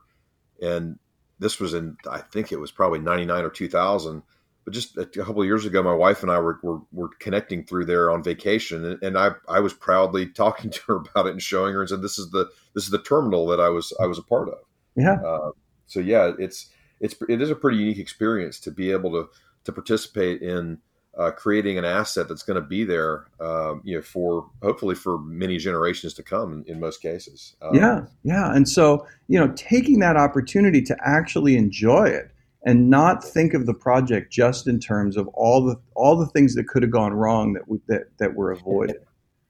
and 0.61 0.99
this 1.39 1.61
was 1.61 1.73
in 1.73 1.95
I 2.11 2.19
think 2.19 2.51
it 2.51 2.59
was 2.59 2.69
probably 2.69 2.99
'99 2.99 3.45
or 3.45 3.49
2000. 3.49 4.21
But 4.65 4.73
just 4.73 4.97
a 4.97 5.05
couple 5.05 5.41
of 5.41 5.47
years 5.47 5.65
ago, 5.65 5.81
my 5.81 5.93
wife 5.93 6.21
and 6.21 6.29
I 6.29 6.37
were, 6.37 6.59
were, 6.61 6.81
were 6.91 7.09
connecting 7.19 7.63
through 7.63 7.85
there 7.85 8.11
on 8.11 8.21
vacation, 8.21 8.83
and, 8.85 9.01
and, 9.01 9.17
I, 9.17 9.31
I 9.47 9.61
was 9.61 9.73
proudly 9.73 10.27
talking 10.35 10.69
to 10.69 10.81
her 10.87 10.95
about 10.97 11.27
it 11.27 11.31
and 11.31 11.41
showing 11.41 11.73
her 11.73 11.79
and 11.79 11.89
said, 11.89 12.01
"This 12.01 12.19
is 12.19 12.29
the 12.31 12.49
this 12.75 12.83
is 12.83 12.89
the 12.89 13.01
terminal 13.01 13.47
that 13.47 13.61
I 13.61 13.69
was 13.69 13.93
I 14.01 14.05
was 14.05 14.17
a 14.17 14.23
part 14.23 14.49
of." 14.49 14.59
Yeah. 14.97 15.13
Uh, 15.25 15.51
so 15.87 16.01
yeah, 16.01 16.33
it's 16.37 16.69
it's 16.99 17.15
it 17.29 17.41
is 17.41 17.49
a 17.49 17.55
pretty 17.55 17.77
unique 17.77 17.99
experience 17.99 18.59
to 18.59 18.71
be 18.71 18.91
able 18.91 19.11
to 19.11 19.29
to 19.65 19.71
participate 19.71 20.41
in 20.41 20.79
uh, 21.17 21.31
creating 21.31 21.77
an 21.77 21.85
asset 21.85 22.27
that's 22.29 22.43
going 22.43 22.61
to 22.61 22.65
be 22.65 22.83
there, 22.83 23.25
um, 23.41 23.81
you 23.83 23.95
know, 23.95 24.01
for 24.01 24.49
hopefully 24.61 24.95
for 24.95 25.17
many 25.19 25.57
generations 25.57 26.13
to 26.13 26.23
come. 26.23 26.53
In, 26.53 26.75
in 26.75 26.79
most 26.79 27.01
cases. 27.01 27.55
Um, 27.61 27.75
yeah, 27.75 28.01
yeah, 28.23 28.53
and 28.53 28.67
so 28.67 29.05
you 29.27 29.39
know, 29.39 29.51
taking 29.55 29.99
that 29.99 30.15
opportunity 30.15 30.81
to 30.83 30.95
actually 31.03 31.57
enjoy 31.57 32.05
it 32.05 32.31
and 32.63 32.89
not 32.89 33.23
think 33.23 33.53
of 33.53 33.65
the 33.65 33.73
project 33.73 34.31
just 34.31 34.67
in 34.67 34.79
terms 34.79 35.17
of 35.17 35.27
all 35.29 35.65
the 35.65 35.75
all 35.95 36.17
the 36.17 36.27
things 36.27 36.55
that 36.55 36.67
could 36.67 36.83
have 36.83 36.91
gone 36.91 37.13
wrong 37.13 37.53
that 37.53 37.67
we, 37.67 37.79
that 37.87 38.03
that 38.17 38.35
were 38.35 38.51
avoided. 38.51 38.97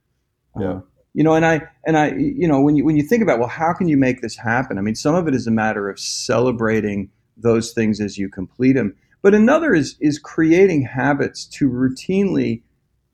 yeah. 0.60 0.70
Uh, 0.70 0.82
you 1.14 1.24
know, 1.24 1.34
and 1.34 1.46
I 1.46 1.62
and 1.86 1.98
I, 1.98 2.12
you 2.14 2.48
know, 2.48 2.62
when 2.62 2.76
you 2.76 2.86
when 2.86 2.96
you 2.96 3.04
think 3.04 3.24
about 3.24 3.40
well, 3.40 3.48
how 3.48 3.74
can 3.74 3.88
you 3.88 3.98
make 3.98 4.22
this 4.22 4.38
happen? 4.38 4.78
I 4.78 4.82
mean, 4.82 4.96
some 4.96 5.16
of 5.16 5.28
it 5.28 5.36
is 5.36 5.48
a 5.48 5.52
matter 5.52 5.90
of 5.90 6.00
celebrating 6.00 7.10
those 7.36 7.72
things 7.74 8.00
as 8.00 8.18
you 8.18 8.30
complete 8.30 8.74
them, 8.74 8.96
but 9.22 9.34
another 9.34 9.74
is 9.74 9.96
is 10.00 10.20
creating 10.20 10.84
habits 10.84 11.46
to 11.46 11.70
routinely 11.70 12.62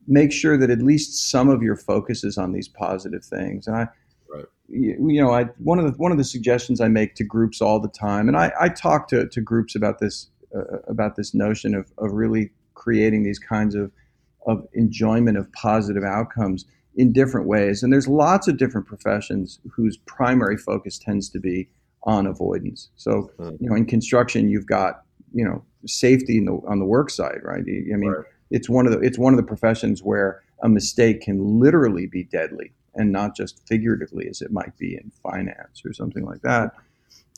make 0.06 0.32
sure 0.32 0.56
that 0.56 0.70
at 0.70 0.80
least 0.80 1.30
some 1.30 1.48
of 1.48 1.62
your 1.62 1.76
focus 1.76 2.24
is 2.24 2.38
on 2.38 2.52
these 2.52 2.68
positive 2.68 3.24
things. 3.24 3.66
And 3.66 3.76
I, 3.76 3.88
right. 4.32 4.44
you, 4.68 5.20
know, 5.20 5.32
I 5.32 5.44
one 5.58 5.78
of 5.78 5.84
the 5.84 5.98
one 5.98 6.12
of 6.12 6.18
the 6.18 6.24
suggestions 6.24 6.80
I 6.80 6.88
make 6.88 7.14
to 7.16 7.24
groups 7.24 7.60
all 7.60 7.80
the 7.80 7.88
time, 7.88 8.28
and 8.28 8.36
I, 8.36 8.52
I 8.60 8.68
talk 8.68 9.08
to 9.08 9.28
to 9.28 9.40
groups 9.40 9.74
about 9.74 9.98
this 9.98 10.28
uh, 10.54 10.78
about 10.86 11.16
this 11.16 11.34
notion 11.34 11.74
of 11.74 11.92
of 11.98 12.12
really 12.12 12.50
creating 12.74 13.24
these 13.24 13.38
kinds 13.38 13.74
of 13.74 13.90
of 14.46 14.66
enjoyment 14.74 15.36
of 15.36 15.50
positive 15.52 16.04
outcomes 16.04 16.64
in 16.94 17.12
different 17.12 17.46
ways. 17.46 17.82
And 17.82 17.92
there's 17.92 18.08
lots 18.08 18.48
of 18.48 18.56
different 18.56 18.86
professions 18.86 19.58
whose 19.70 19.96
primary 19.96 20.56
focus 20.56 20.98
tends 20.98 21.28
to 21.30 21.40
be 21.40 21.68
on 22.04 22.26
avoidance. 22.26 22.88
So, 22.94 23.30
you 23.38 23.68
know, 23.68 23.74
in 23.74 23.84
construction, 23.84 24.48
you've 24.48 24.66
got 24.66 25.02
you 25.32 25.44
know 25.44 25.64
safety 25.86 26.40
the, 26.40 26.60
on 26.68 26.78
the 26.78 26.84
work 26.84 27.10
side, 27.10 27.40
right? 27.42 27.60
I 27.60 27.96
mean, 27.96 28.10
right. 28.10 28.24
it's 28.50 28.68
one 28.68 28.86
of 28.86 28.92
the 28.92 29.00
it's 29.00 29.18
one 29.18 29.32
of 29.32 29.36
the 29.36 29.46
professions 29.46 30.02
where 30.02 30.42
a 30.62 30.68
mistake 30.68 31.22
can 31.22 31.60
literally 31.60 32.06
be 32.06 32.24
deadly, 32.24 32.72
and 32.94 33.12
not 33.12 33.36
just 33.36 33.66
figuratively, 33.66 34.28
as 34.28 34.40
it 34.40 34.50
might 34.50 34.76
be 34.78 34.94
in 34.94 35.10
finance 35.22 35.82
or 35.84 35.92
something 35.92 36.24
like 36.24 36.42
that. 36.42 36.72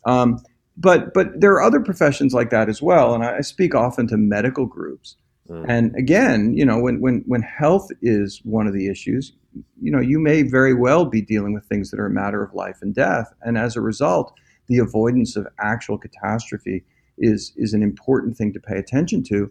Um, 0.05 0.43
but 0.77 1.13
but 1.15 1.41
there 1.41 1.53
are 1.53 1.63
other 1.63 1.81
professions 1.81 2.33
like 2.35 2.51
that 2.51 2.69
as 2.69 2.81
well, 2.81 3.15
and 3.15 3.25
I, 3.25 3.39
I 3.39 3.41
speak 3.41 3.75
often 3.75 4.07
to 4.09 4.17
medical 4.17 4.67
groups. 4.67 5.17
Mm. 5.49 5.65
And 5.69 5.97
again, 5.97 6.55
you 6.55 6.65
know, 6.65 6.79
when, 6.79 7.01
when, 7.01 7.25
when 7.27 7.43
health 7.43 7.89
is 8.03 8.41
one 8.45 8.67
of 8.67 8.75
the 8.75 8.89
issues, 8.89 9.33
you 9.81 9.91
know, 9.91 10.01
you 10.01 10.19
may 10.19 10.43
very 10.43 10.75
well 10.75 11.05
be 11.05 11.23
dealing 11.23 11.55
with 11.55 11.65
things 11.65 11.91
that 11.91 11.99
are 11.99 12.07
a 12.07 12.11
matter 12.11 12.43
of 12.43 12.53
life 12.55 12.79
and 12.83 12.95
death. 12.95 13.33
And 13.43 13.57
as 13.57 13.77
a 13.77 13.81
result, 13.81 14.35
the 14.67 14.79
avoidance 14.79 15.37
of 15.37 15.47
actual 15.59 15.99
catastrophe 15.99 16.85
is, 17.19 17.53
is 17.57 17.75
an 17.75 17.83
important 17.83 18.37
thing 18.37 18.53
to 18.53 18.61
pay 18.61 18.77
attention 18.79 19.23
to. 19.25 19.51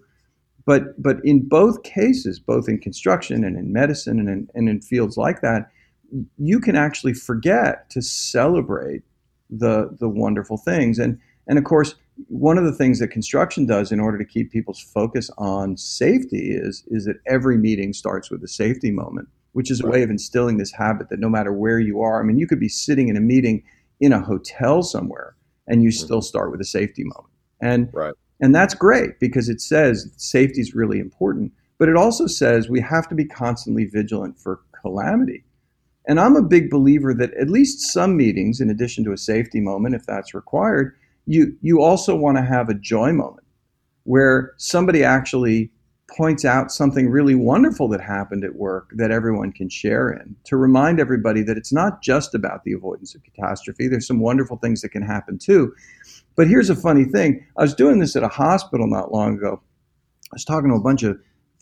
But, 0.65 1.01
but 1.01 1.17
in 1.24 1.47
both 1.47 1.83
cases, 1.83 2.39
both 2.39 2.67
in 2.67 2.79
construction 2.79 3.43
and 3.43 3.57
in 3.57 3.71
medicine 3.71 4.19
and 4.19 4.29
in, 4.29 4.50
and 4.53 4.67
in 4.67 4.81
fields 4.81 5.17
like 5.17 5.41
that, 5.41 5.71
you 6.38 6.59
can 6.59 6.75
actually 6.75 7.13
forget 7.13 7.89
to 7.91 8.01
celebrate 8.01 9.03
the, 9.50 9.95
the 10.00 10.09
wonderful 10.09 10.57
things. 10.57 11.00
And, 11.00 11.19
and 11.47 11.57
of 11.57 11.63
course, 11.63 11.95
one 12.27 12.57
of 12.57 12.65
the 12.65 12.74
things 12.74 13.00
that 13.00 13.09
construction 13.09 13.65
does 13.65 13.91
in 13.91 14.00
order 14.00 14.17
to 14.17 14.25
keep 14.25 14.51
people's 14.51 14.81
focus 14.81 15.29
on 15.38 15.77
safety 15.77 16.51
is, 16.51 16.83
is 16.88 17.05
that 17.05 17.17
every 17.27 17.57
meeting 17.57 17.93
starts 17.93 18.29
with 18.29 18.43
a 18.43 18.47
safety 18.47 18.91
moment 18.91 19.29
which 19.57 19.71
is 19.71 19.81
a 19.81 19.88
way 19.88 20.03
of 20.03 20.12
instilling 20.12 20.57
this 20.57 20.71
habit 20.71 21.09
that 21.09 21.19
no 21.19 21.27
matter 21.27 21.51
where 21.51 21.79
you 21.79 22.00
are, 22.00 22.21
I 22.21 22.24
mean, 22.24 22.38
you 22.38 22.45
could 22.45 22.59
be 22.59 22.69
sitting 22.69 23.07
in 23.07 23.17
a 23.17 23.19
meeting 23.19 23.63
in 24.00 24.13
a 24.13 24.21
hotel 24.21 24.83
somewhere 24.83 25.36
and 25.65 25.81
you 25.81 25.89
mm-hmm. 25.89 26.05
still 26.05 26.21
start 26.21 26.51
with 26.51 26.62
a 26.62 26.63
safety 26.63 27.03
moment. 27.03 27.33
And 27.62 27.90
right. 27.94 28.14
and 28.40 28.54
that's 28.54 28.74
great 28.74 29.20
because 29.20 29.50
it 29.50 29.62
says 29.62 30.12
safety 30.18 30.62
is 30.62 30.76
really 30.76 31.00
important, 31.00 31.52
but 31.78 31.90
it 31.90 31.96
also 31.96 32.28
says 32.28 32.70
we 32.70 32.82
have 32.82 33.08
to 33.10 33.16
be 33.16 33.26
constantly 33.26 33.86
vigilant 33.86 34.40
for 34.40 34.62
calamity. 34.82 35.44
And 36.08 36.20
I'm 36.20 36.36
a 36.36 36.42
big 36.42 36.70
believer 36.70 37.14
that 37.16 37.34
at 37.34 37.50
least 37.50 37.92
some 37.92 38.16
meetings, 38.16 38.62
in 38.62 38.70
addition 38.70 39.04
to 39.06 39.12
a 39.12 39.18
safety 39.18 39.60
moment, 39.60 39.96
if 39.96 40.06
that's 40.06 40.34
required, 40.34 40.96
you 41.26 41.58
you 41.62 41.82
also 41.82 42.16
want 42.16 42.38
to 42.38 42.44
have 42.44 42.70
a 42.70 42.74
joy 42.74 43.12
moment 43.12 43.46
where 44.04 44.54
somebody 44.58 45.04
actually 45.04 45.70
points 46.16 46.46
out 46.46 46.72
something 46.72 47.10
really 47.10 47.36
wonderful 47.36 47.88
that 47.90 48.02
happened 48.02 48.44
at 48.44 48.56
work 48.56 48.90
that 48.96 49.12
everyone 49.12 49.52
can 49.52 49.68
share 49.70 50.10
in 50.10 50.36
to 50.46 50.56
remind 50.56 51.00
everybody 51.00 51.44
that 51.44 51.58
it's 51.58 51.74
not 51.74 52.02
just 52.02 52.34
about 52.34 52.64
the 52.64 52.74
avoidance 52.74 53.14
of 53.14 53.24
catastrophe. 53.24 53.88
There's 53.88 54.08
some 54.08 54.20
wonderful 54.20 54.58
things 54.58 54.82
that 54.82 54.90
can 54.90 55.02
happen 55.02 55.38
too. 55.38 55.74
But 56.36 56.48
here's 56.48 56.70
a 56.70 56.76
funny 56.76 57.04
thing 57.04 57.46
I 57.58 57.64
was 57.64 57.74
doing 57.74 58.00
this 58.00 58.16
at 58.16 58.24
a 58.24 58.30
hospital 58.30 58.88
not 58.88 59.12
long 59.12 59.36
ago. 59.36 59.62
I 60.32 60.36
was 60.36 60.46
talking 60.46 60.70
to 60.70 60.76
a 60.76 60.82
bunch 60.82 61.04
of 61.04 61.20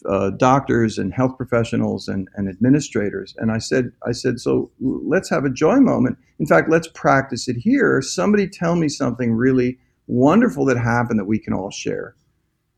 uh, 0.08 0.32
doctors 0.32 0.98
and 0.98 1.14
health 1.14 1.38
professionals 1.38 2.08
and, 2.08 2.28
and 2.36 2.48
administrators. 2.48 3.34
And 3.38 3.52
I 3.52 3.58
said, 3.58 3.92
I 4.06 4.12
said, 4.12 4.40
so 4.40 4.70
let's 4.80 5.30
have 5.30 5.46
a 5.46 5.50
joy 5.50 5.80
moment. 5.80 6.18
In 6.40 6.46
fact, 6.46 6.70
let's 6.70 6.88
practice 6.90 7.48
it 7.48 7.56
here. 7.56 8.02
Somebody 8.02 8.48
tell 8.48 8.76
me 8.76 8.90
something 8.90 9.34
really 9.34 9.80
wonderful 10.08 10.66
that 10.66 10.78
happened 10.78 11.20
that 11.20 11.26
we 11.26 11.40
can 11.40 11.54
all 11.54 11.72
share. 11.72 12.16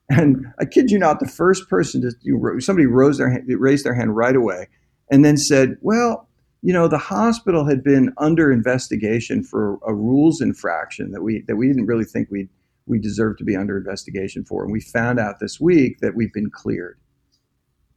And 0.10 0.46
I 0.60 0.66
kid 0.66 0.90
you 0.90 1.00
not, 1.00 1.20
the 1.20 1.28
first 1.28 1.68
person 1.70 2.02
to 2.02 2.62
somebody 2.62 2.86
rose 2.86 3.18
their 3.18 3.30
hand, 3.30 3.46
raised 3.48 3.86
their 3.86 3.94
hand 3.94 4.16
right 4.16 4.36
away, 4.36 4.68
and 5.12 5.26
then 5.26 5.36
said, 5.36 5.78
"Well, 5.82 6.30
you 6.62 6.72
know, 6.74 6.88
the 6.88 6.98
hospital 6.98 7.66
had 7.66 7.84
been 7.84 8.14
under 8.18 8.52
investigation 8.52 9.44
for 9.44 9.80
a 9.86 9.94
rules 9.94 10.40
infraction 10.42 11.12
that 11.12 11.22
we 11.22 11.44
that 11.48 11.58
we 11.58 11.68
didn't 11.68 11.88
really 11.88 12.06
think 12.06 12.30
we 12.32 12.48
we 12.86 13.00
deserved 13.00 13.38
to 13.40 13.44
be 13.44 13.56
under 13.56 13.78
investigation 13.78 14.46
for, 14.46 14.64
and 14.64 14.72
we 14.72 14.80
found 14.80 15.20
out 15.20 15.40
this 15.40 15.60
week 15.60 16.00
that 16.00 16.16
we've 16.16 16.34
been 16.34 16.50
cleared." 16.50 16.98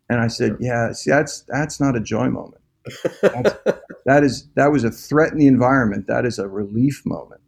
And 0.08 0.20
I 0.20 0.26
said, 0.26 0.56
"Yeah, 0.58 0.90
see, 0.92 1.10
that's 1.10 1.42
that's 1.42 1.78
not 1.78 1.96
a 1.96 2.00
joy 2.00 2.28
moment. 2.28 2.62
That's, 3.20 3.54
that 4.06 4.24
is 4.24 4.48
that 4.56 4.72
was 4.72 4.84
a 4.84 4.90
threat 4.90 5.32
in 5.32 5.38
the 5.38 5.46
environment. 5.46 6.06
That 6.06 6.24
is 6.24 6.38
a 6.38 6.48
relief 6.48 7.02
moment." 7.04 7.39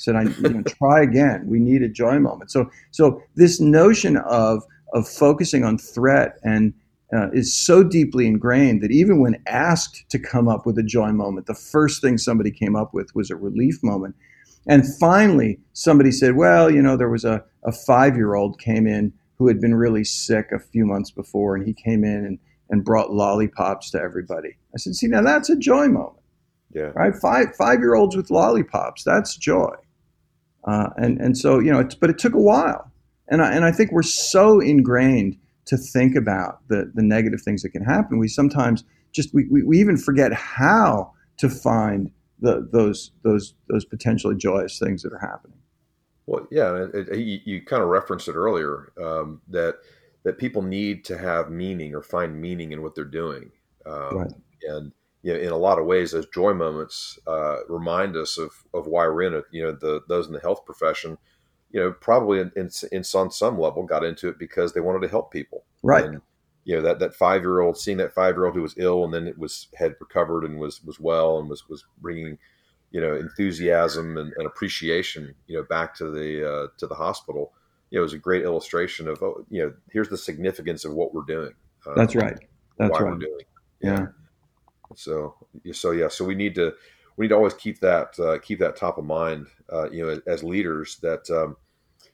Said, 0.00 0.16
I 0.16 0.22
you 0.22 0.48
know, 0.48 0.62
try 0.62 1.02
again. 1.02 1.46
We 1.46 1.58
need 1.58 1.82
a 1.82 1.88
joy 1.88 2.18
moment. 2.18 2.50
So, 2.50 2.70
so 2.90 3.22
this 3.36 3.60
notion 3.60 4.16
of 4.18 4.62
of 4.92 5.08
focusing 5.08 5.62
on 5.62 5.78
threat 5.78 6.38
and 6.42 6.74
uh, 7.14 7.30
is 7.32 7.54
so 7.54 7.82
deeply 7.82 8.26
ingrained 8.26 8.82
that 8.82 8.90
even 8.90 9.20
when 9.20 9.40
asked 9.46 10.08
to 10.10 10.18
come 10.18 10.48
up 10.48 10.66
with 10.66 10.78
a 10.78 10.82
joy 10.82 11.10
moment, 11.10 11.46
the 11.46 11.54
first 11.54 12.00
thing 12.00 12.18
somebody 12.18 12.50
came 12.50 12.76
up 12.76 12.94
with 12.94 13.14
was 13.14 13.30
a 13.30 13.36
relief 13.36 13.82
moment. 13.82 14.14
And 14.66 14.84
finally, 14.98 15.58
somebody 15.72 16.12
said, 16.12 16.36
"Well, 16.36 16.70
you 16.70 16.82
know, 16.82 16.96
there 16.96 17.08
was 17.08 17.24
a, 17.24 17.44
a 17.64 17.72
five 17.72 18.16
year 18.16 18.34
old 18.34 18.60
came 18.60 18.86
in 18.86 19.12
who 19.38 19.48
had 19.48 19.60
been 19.60 19.74
really 19.74 20.04
sick 20.04 20.50
a 20.52 20.58
few 20.58 20.84
months 20.84 21.10
before, 21.10 21.56
and 21.56 21.66
he 21.66 21.72
came 21.72 22.04
in 22.04 22.24
and, 22.24 22.38
and 22.68 22.84
brought 22.84 23.12
lollipops 23.12 23.90
to 23.92 24.00
everybody." 24.00 24.56
I 24.74 24.78
said, 24.78 24.94
"See, 24.94 25.08
now 25.08 25.22
that's 25.22 25.50
a 25.50 25.56
joy 25.56 25.88
moment." 25.88 26.20
Yeah. 26.72 26.92
Right. 26.94 27.14
Five 27.14 27.56
five 27.56 27.80
year 27.80 27.94
olds 27.94 28.16
with 28.16 28.30
lollipops. 28.30 29.02
That's 29.02 29.36
joy. 29.36 29.74
Uh, 30.64 30.90
and 30.96 31.20
and 31.20 31.36
so 31.36 31.58
you 31.58 31.72
know, 31.72 31.86
but 32.00 32.10
it 32.10 32.18
took 32.18 32.34
a 32.34 32.40
while, 32.40 32.90
and 33.28 33.42
I, 33.42 33.52
and 33.52 33.64
I 33.64 33.72
think 33.72 33.92
we're 33.92 34.02
so 34.02 34.60
ingrained 34.60 35.36
to 35.66 35.76
think 35.76 36.16
about 36.16 36.66
the 36.68 36.90
the 36.94 37.02
negative 37.02 37.40
things 37.42 37.62
that 37.62 37.70
can 37.70 37.84
happen. 37.84 38.18
We 38.18 38.28
sometimes 38.28 38.84
just 39.12 39.32
we, 39.34 39.46
we, 39.50 39.62
we 39.62 39.80
even 39.80 39.96
forget 39.96 40.32
how 40.32 41.12
to 41.38 41.48
find 41.48 42.10
the 42.40 42.68
those 42.72 43.12
those 43.22 43.54
those 43.68 43.84
potentially 43.84 44.36
joyous 44.36 44.78
things 44.78 45.02
that 45.02 45.12
are 45.12 45.18
happening. 45.18 45.56
Well, 46.26 46.46
yeah, 46.50 46.84
it, 46.94 47.08
it, 47.08 47.18
you, 47.18 47.40
you, 47.44 47.62
kind 47.62 47.82
of 47.82 47.88
referenced 47.88 48.28
it 48.28 48.34
earlier 48.34 48.92
um, 49.02 49.40
that 49.48 49.76
that 50.22 50.38
people 50.38 50.62
need 50.62 51.04
to 51.06 51.18
have 51.18 51.50
meaning 51.50 51.94
or 51.94 52.02
find 52.02 52.40
meaning 52.40 52.72
in 52.72 52.82
what 52.82 52.94
they're 52.94 53.04
doing, 53.04 53.50
um, 53.86 54.16
right. 54.16 54.32
and 54.68 54.92
you 55.22 55.32
know, 55.32 55.38
in 55.38 55.50
a 55.50 55.56
lot 55.56 55.78
of 55.78 55.86
ways, 55.86 56.12
those 56.12 56.28
joy 56.28 56.54
moments 56.54 57.18
uh, 57.26 57.58
remind 57.68 58.16
us 58.16 58.38
of, 58.38 58.52
of 58.72 58.86
why 58.86 59.06
we're 59.06 59.22
in 59.22 59.34
it. 59.34 59.44
You 59.50 59.64
know, 59.64 59.72
the 59.72 60.00
those 60.08 60.26
in 60.26 60.32
the 60.32 60.40
health 60.40 60.64
profession, 60.64 61.18
you 61.70 61.80
know, 61.80 61.92
probably 61.92 62.40
in, 62.40 62.52
in, 62.56 62.70
in 62.90 63.04
on 63.14 63.30
some 63.30 63.58
level 63.58 63.82
got 63.84 64.04
into 64.04 64.28
it 64.28 64.38
because 64.38 64.72
they 64.72 64.80
wanted 64.80 65.02
to 65.02 65.08
help 65.08 65.30
people. 65.30 65.64
Right. 65.82 66.04
And, 66.04 66.20
you 66.64 66.76
know, 66.76 66.82
that, 66.82 66.98
that 66.98 67.14
five 67.14 67.42
year 67.42 67.60
old, 67.60 67.78
seeing 67.78 67.98
that 67.98 68.14
five 68.14 68.34
year 68.34 68.46
old 68.46 68.54
who 68.54 68.62
was 68.62 68.74
ill 68.76 69.04
and 69.04 69.14
then 69.14 69.26
it 69.26 69.38
was 69.38 69.68
had 69.74 69.94
recovered 70.00 70.44
and 70.44 70.58
was, 70.58 70.82
was 70.84 71.00
well 71.00 71.38
and 71.38 71.48
was, 71.48 71.68
was 71.68 71.84
bringing, 71.98 72.38
you 72.90 73.00
know, 73.00 73.14
enthusiasm 73.14 74.16
and, 74.16 74.32
and 74.36 74.46
appreciation, 74.46 75.34
you 75.46 75.56
know, 75.56 75.64
back 75.64 75.94
to 75.96 76.10
the, 76.10 76.50
uh, 76.50 76.66
to 76.78 76.86
the 76.86 76.94
hospital. 76.94 77.52
You 77.90 77.98
know, 77.98 78.02
it 78.02 78.04
was 78.04 78.12
a 78.14 78.18
great 78.18 78.42
illustration 78.42 79.08
of, 79.08 79.22
oh, 79.22 79.44
you 79.50 79.62
know, 79.62 79.72
here's 79.90 80.08
the 80.08 80.18
significance 80.18 80.84
of 80.84 80.92
what 80.92 81.14
we're 81.14 81.22
doing. 81.22 81.52
Uh, 81.86 81.94
That's 81.94 82.14
right. 82.14 82.38
That's 82.78 82.92
right. 82.92 83.02
We're 83.02 83.18
doing. 83.18 83.40
Yeah. 83.80 83.92
yeah. 83.92 84.06
So 84.96 85.34
so 85.72 85.90
yeah, 85.92 86.08
so 86.08 86.24
we 86.24 86.34
need 86.34 86.54
to 86.56 86.72
we 87.16 87.24
need 87.24 87.30
to 87.30 87.36
always 87.36 87.54
keep 87.54 87.80
that 87.80 88.18
uh, 88.18 88.38
keep 88.38 88.58
that 88.60 88.76
top 88.76 88.98
of 88.98 89.04
mind. 89.04 89.46
Uh, 89.72 89.90
you 89.90 90.04
know, 90.04 90.20
as, 90.26 90.42
leaders, 90.42 90.98
that 91.02 91.30
um, 91.30 91.56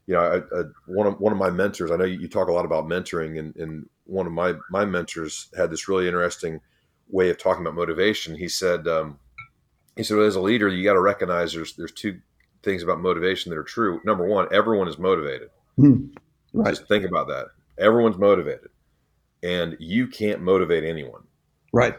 you 0.07 0.15
know, 0.15 0.21
I, 0.21 0.37
I, 0.59 0.63
one 0.87 1.07
of 1.07 1.21
one 1.21 1.33
of 1.33 1.39
my 1.39 1.51
mentors. 1.51 1.91
I 1.91 1.97
know 1.97 2.05
you, 2.05 2.29
talk 2.29 2.49
a 2.49 2.53
lot 2.53 2.65
about 2.65 2.87
mentoring, 2.87 3.39
and, 3.39 3.57
and 3.57 3.89
one 4.05 4.27
of 4.27 4.33
my 4.33 4.55
my 4.71 4.85
mentors 4.85 5.49
had 5.57 5.71
this 5.71 5.89
really 5.89 6.07
interesting 6.07 6.61
way 7.09 7.31
of 7.31 7.39
talking 7.39 7.63
about 7.63 7.75
motivation. 7.75 8.35
He 8.35 8.49
said, 8.49 8.87
um, 8.89 9.19
he 9.97 10.03
said, 10.03 10.17
well, 10.17 10.27
as 10.27 10.37
a 10.37 10.41
leader, 10.41 10.69
you 10.69 10.85
got 10.85 10.95
to 10.95 11.01
recognize 11.01 11.53
there's 11.53 11.75
there's 11.75 11.93
two 11.93 12.21
things 12.63 12.83
about 12.83 13.01
motivation 13.01 13.51
that 13.51 13.59
are 13.59 13.65
true. 13.65 14.01
Number 14.05 14.27
one, 14.27 14.49
everyone 14.53 14.89
is 14.89 14.99
motivated. 14.99 15.51
Hmm. 15.77 16.09
Right. 16.53 16.71
Just 16.71 16.89
think 16.89 17.05
about 17.05 17.29
that. 17.29 17.47
Everyone's 17.79 18.19
motivated, 18.19 18.71
and 19.43 19.77
you 19.79 20.09
can't 20.09 20.41
motivate 20.41 20.85
anyone. 20.85 21.23
Right. 21.73 21.97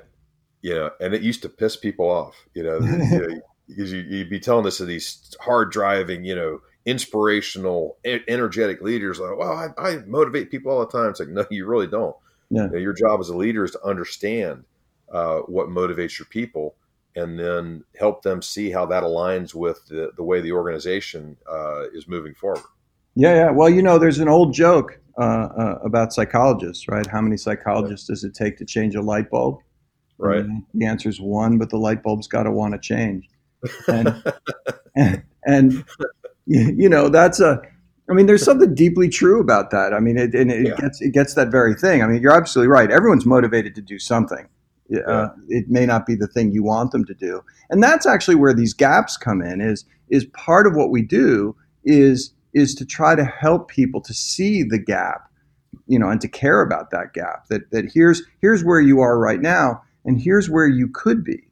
You 0.62 0.76
know, 0.76 0.90
and 1.00 1.14
it 1.14 1.22
used 1.22 1.42
to 1.44 1.50
piss 1.50 1.78
people 1.78 2.10
off. 2.10 2.36
You 2.54 2.64
know, 2.64 2.80
because 3.68 3.92
you, 3.92 4.20
would 4.20 4.30
be 4.30 4.40
telling 4.40 4.66
this 4.66 4.78
to 4.78 4.86
these 4.86 5.36
hard 5.42 5.72
driving, 5.72 6.24
you 6.24 6.36
know, 6.36 6.62
inspirational, 6.86 7.98
energetic 8.06 8.82
leaders. 8.82 9.20
Like, 9.20 9.38
well, 9.38 9.52
I, 9.52 9.68
I, 9.78 9.98
motivate 10.06 10.50
people 10.50 10.72
all 10.72 10.80
the 10.80 10.92
time. 10.92 11.10
It's 11.10 11.20
like, 11.20 11.30
no, 11.30 11.46
you 11.52 11.66
really 11.66 11.88
don't. 11.88 12.16
Yeah. 12.50 12.64
You 12.64 12.70
know, 12.70 12.78
your 12.78 12.94
job 12.94 13.20
as 13.20 13.30
a 13.30 13.36
leader 13.36 13.66
is 13.66 13.72
to 13.72 13.84
understand 13.84 14.64
uh, 15.12 15.40
what 15.40 15.68
motivates 15.68 16.18
your 16.18 16.28
people 16.28 16.76
and 17.16 17.38
then 17.38 17.84
help 18.00 18.22
them 18.22 18.42
see 18.42 18.70
how 18.70 18.86
that 18.86 19.04
aligns 19.04 19.54
with 19.54 19.86
the, 19.88 20.12
the 20.16 20.24
way 20.24 20.40
the 20.40 20.52
organization 20.52 21.36
uh, 21.52 21.90
is 21.94 22.08
moving 22.08 22.34
forward. 22.34 22.64
Yeah, 23.16 23.34
yeah. 23.34 23.52
Well, 23.52 23.70
you 23.70 23.82
know, 23.82 23.98
there's 23.98 24.20
an 24.20 24.30
old 24.30 24.54
joke 24.54 25.00
uh, 25.20 25.24
uh 25.24 25.80
about 25.84 26.14
psychologists, 26.14 26.88
right? 26.88 27.08
How 27.08 27.22
many 27.22 27.36
psychologists 27.36 28.08
does 28.08 28.24
it 28.24 28.36
take 28.36 28.58
to 28.58 28.66
change 28.66 28.96
a 28.96 29.02
light 29.02 29.32
bulb? 29.32 29.60
Right. 30.18 30.40
And 30.40 30.64
the 30.74 30.86
answer 30.86 31.10
is 31.10 31.22
one, 31.22 31.58
but 31.58 31.70
the 31.70 31.78
light 31.78 32.02
bulb's 32.04 32.28
got 32.28 32.44
to 32.44 32.52
want 32.52 32.74
to 32.74 32.80
change. 32.80 33.30
And, 33.88 34.24
and, 34.96 35.24
and, 35.46 35.86
you 36.46 36.90
know, 36.90 37.10
that's 37.10 37.40
a, 37.40 37.62
I 38.10 38.14
mean, 38.14 38.26
there's 38.26 38.44
something 38.44 38.74
deeply 38.74 39.10
true 39.10 39.42
about 39.42 39.70
that. 39.72 39.94
I 39.94 40.00
mean, 40.00 40.18
it, 40.18 40.34
and 40.34 40.50
it 40.50 40.68
yeah. 40.68 40.76
gets 40.76 41.02
it 41.02 41.12
gets 41.12 41.34
that 41.34 41.50
very 41.50 41.76
thing. 41.76 42.02
I 42.02 42.08
mean, 42.08 42.22
you're 42.22 42.36
absolutely 42.36 42.70
right. 42.70 42.90
Everyone's 42.90 43.26
motivated 43.26 43.76
to 43.76 43.82
do 43.82 44.00
something. 44.00 44.48
Uh, 44.90 45.00
yeah. 45.06 45.30
it 45.50 45.66
may 45.68 45.86
not 45.86 46.06
be 46.06 46.16
the 46.16 46.28
thing 46.28 46.54
you 46.54 46.64
want 46.64 46.92
them 46.92 47.04
to 47.04 47.14
do, 47.14 47.44
and 47.70 47.84
that's 47.84 48.06
actually 48.06 48.36
where 48.36 48.54
these 48.54 48.74
gaps 48.74 49.18
come 49.18 49.42
in. 49.42 49.60
Is 49.60 49.84
is 50.10 50.24
part 50.26 50.66
of 50.66 50.76
what 50.76 50.90
we 50.90 51.02
do 51.02 51.54
is 51.84 52.32
is 52.54 52.74
to 52.76 52.86
try 52.86 53.14
to 53.14 53.26
help 53.26 53.68
people 53.68 54.00
to 54.00 54.14
see 54.14 54.64
the 54.64 54.80
gap, 54.80 55.30
you 55.88 56.00
know, 56.00 56.10
and 56.10 56.22
to 56.22 56.30
care 56.30 56.62
about 56.62 56.92
that 56.92 57.14
gap. 57.14 57.48
That 57.50 57.70
that 57.72 57.92
here's 57.94 58.22
here's 58.42 58.64
where 58.64 58.80
you 58.80 59.02
are 59.02 59.20
right 59.20 59.42
now, 59.42 59.84
and 60.08 60.20
here's 60.20 60.50
where 60.50 60.68
you 60.68 60.88
could 60.88 61.24
be. 61.24 61.44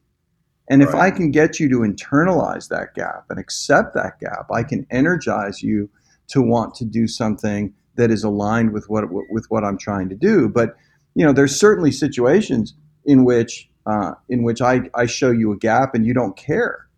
And 0.68 0.82
if 0.82 0.92
right. 0.92 1.12
I 1.12 1.16
can 1.16 1.30
get 1.30 1.60
you 1.60 1.68
to 1.68 1.78
internalize 1.80 2.68
that 2.70 2.94
gap 2.94 3.26
and 3.30 3.38
accept 3.38 3.94
that 3.94 4.18
gap, 4.18 4.50
I 4.50 4.64
can 4.64 4.84
energize 4.90 5.62
you 5.62 5.88
to 6.28 6.42
want 6.42 6.74
to 6.76 6.84
do 6.84 7.06
something 7.06 7.72
that 7.94 8.10
is 8.10 8.24
aligned 8.24 8.72
with 8.72 8.88
what 8.88 9.04
with 9.30 9.46
what 9.48 9.62
I'm 9.62 9.78
trying 9.78 10.08
to 10.08 10.16
do. 10.16 10.48
But 10.48 10.74
you 11.14 11.24
know, 11.24 11.32
there's 11.32 11.58
certainly 11.58 11.92
situations 11.92 12.74
in 13.04 13.24
which 13.24 13.68
uh, 13.86 14.12
in 14.28 14.42
which 14.42 14.60
I, 14.60 14.90
I 14.94 15.06
show 15.06 15.30
you 15.30 15.52
a 15.52 15.56
gap 15.56 15.94
and 15.94 16.04
you 16.04 16.12
don't 16.12 16.36
care, 16.36 16.88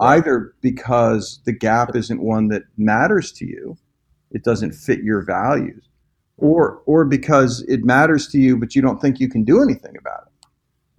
either 0.00 0.54
because 0.60 1.40
the 1.44 1.52
gap 1.52 1.96
isn't 1.96 2.22
one 2.22 2.48
that 2.48 2.62
matters 2.76 3.32
to 3.32 3.46
you, 3.46 3.76
it 4.30 4.44
doesn't 4.44 4.72
fit 4.72 5.00
your 5.00 5.22
values, 5.22 5.88
or 6.36 6.82
or 6.86 7.04
because 7.04 7.62
it 7.66 7.84
matters 7.84 8.28
to 8.28 8.38
you 8.38 8.56
but 8.56 8.76
you 8.76 8.82
don't 8.82 9.00
think 9.00 9.18
you 9.18 9.28
can 9.28 9.42
do 9.42 9.60
anything 9.60 9.96
about 9.98 10.22
it. 10.26 10.27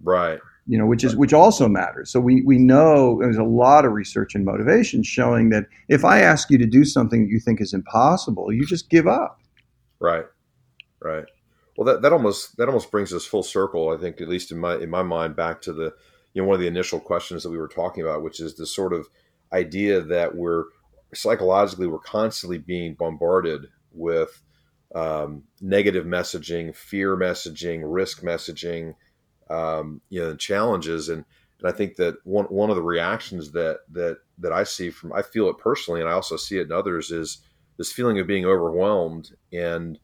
Right. 0.02 0.38
You 0.66 0.78
know, 0.78 0.86
which 0.86 1.02
is 1.04 1.16
which 1.16 1.32
also 1.32 1.68
matters. 1.68 2.10
So 2.10 2.20
we 2.20 2.42
we 2.42 2.58
know 2.58 3.18
there's 3.20 3.36
a 3.36 3.44
lot 3.44 3.84
of 3.84 3.92
research 3.92 4.34
and 4.34 4.44
motivation 4.44 5.02
showing 5.02 5.50
that 5.50 5.66
if 5.88 6.04
I 6.04 6.20
ask 6.20 6.50
you 6.50 6.58
to 6.58 6.66
do 6.66 6.84
something 6.84 7.24
that 7.24 7.30
you 7.30 7.40
think 7.40 7.60
is 7.60 7.74
impossible, 7.74 8.52
you 8.52 8.64
just 8.66 8.88
give 8.88 9.06
up. 9.06 9.40
Right. 9.98 10.26
Right. 11.00 11.24
Well, 11.76 11.86
that, 11.86 12.02
that 12.02 12.12
almost 12.12 12.56
that 12.58 12.68
almost 12.68 12.90
brings 12.90 13.12
us 13.12 13.24
full 13.24 13.42
circle. 13.42 13.90
I 13.90 13.96
think, 13.96 14.20
at 14.20 14.28
least 14.28 14.52
in 14.52 14.58
my 14.58 14.76
in 14.76 14.90
my 14.90 15.02
mind, 15.02 15.34
back 15.34 15.62
to 15.62 15.72
the 15.72 15.94
you 16.34 16.42
know 16.42 16.48
one 16.48 16.54
of 16.54 16.60
the 16.60 16.66
initial 16.66 17.00
questions 17.00 17.42
that 17.42 17.50
we 17.50 17.58
were 17.58 17.68
talking 17.68 18.04
about, 18.04 18.22
which 18.22 18.38
is 18.38 18.56
this 18.56 18.74
sort 18.74 18.92
of 18.92 19.08
idea 19.52 20.00
that 20.00 20.36
we're 20.36 20.64
psychologically 21.14 21.86
we're 21.86 21.98
constantly 21.98 22.58
being 22.58 22.94
bombarded 22.94 23.66
with 23.92 24.42
um, 24.94 25.44
negative 25.60 26.04
messaging, 26.04 26.74
fear 26.74 27.16
messaging, 27.16 27.82
risk 27.84 28.22
messaging, 28.22 28.94
um, 29.50 30.00
you 30.08 30.20
know, 30.20 30.34
challenges, 30.36 31.08
and 31.08 31.24
and 31.58 31.68
I 31.68 31.72
think 31.72 31.96
that 31.96 32.16
one 32.24 32.46
one 32.46 32.70
of 32.70 32.76
the 32.76 32.82
reactions 32.82 33.50
that 33.52 33.80
that 33.92 34.18
that 34.38 34.52
I 34.52 34.64
see 34.64 34.90
from 34.90 35.12
I 35.12 35.22
feel 35.22 35.48
it 35.48 35.58
personally, 35.58 36.00
and 36.00 36.08
I 36.08 36.12
also 36.12 36.36
see 36.36 36.58
it 36.58 36.66
in 36.66 36.72
others 36.72 37.10
is 37.10 37.38
this 37.76 37.92
feeling 37.92 38.18
of 38.18 38.26
being 38.26 38.44
overwhelmed 38.44 39.32
and 39.52 39.98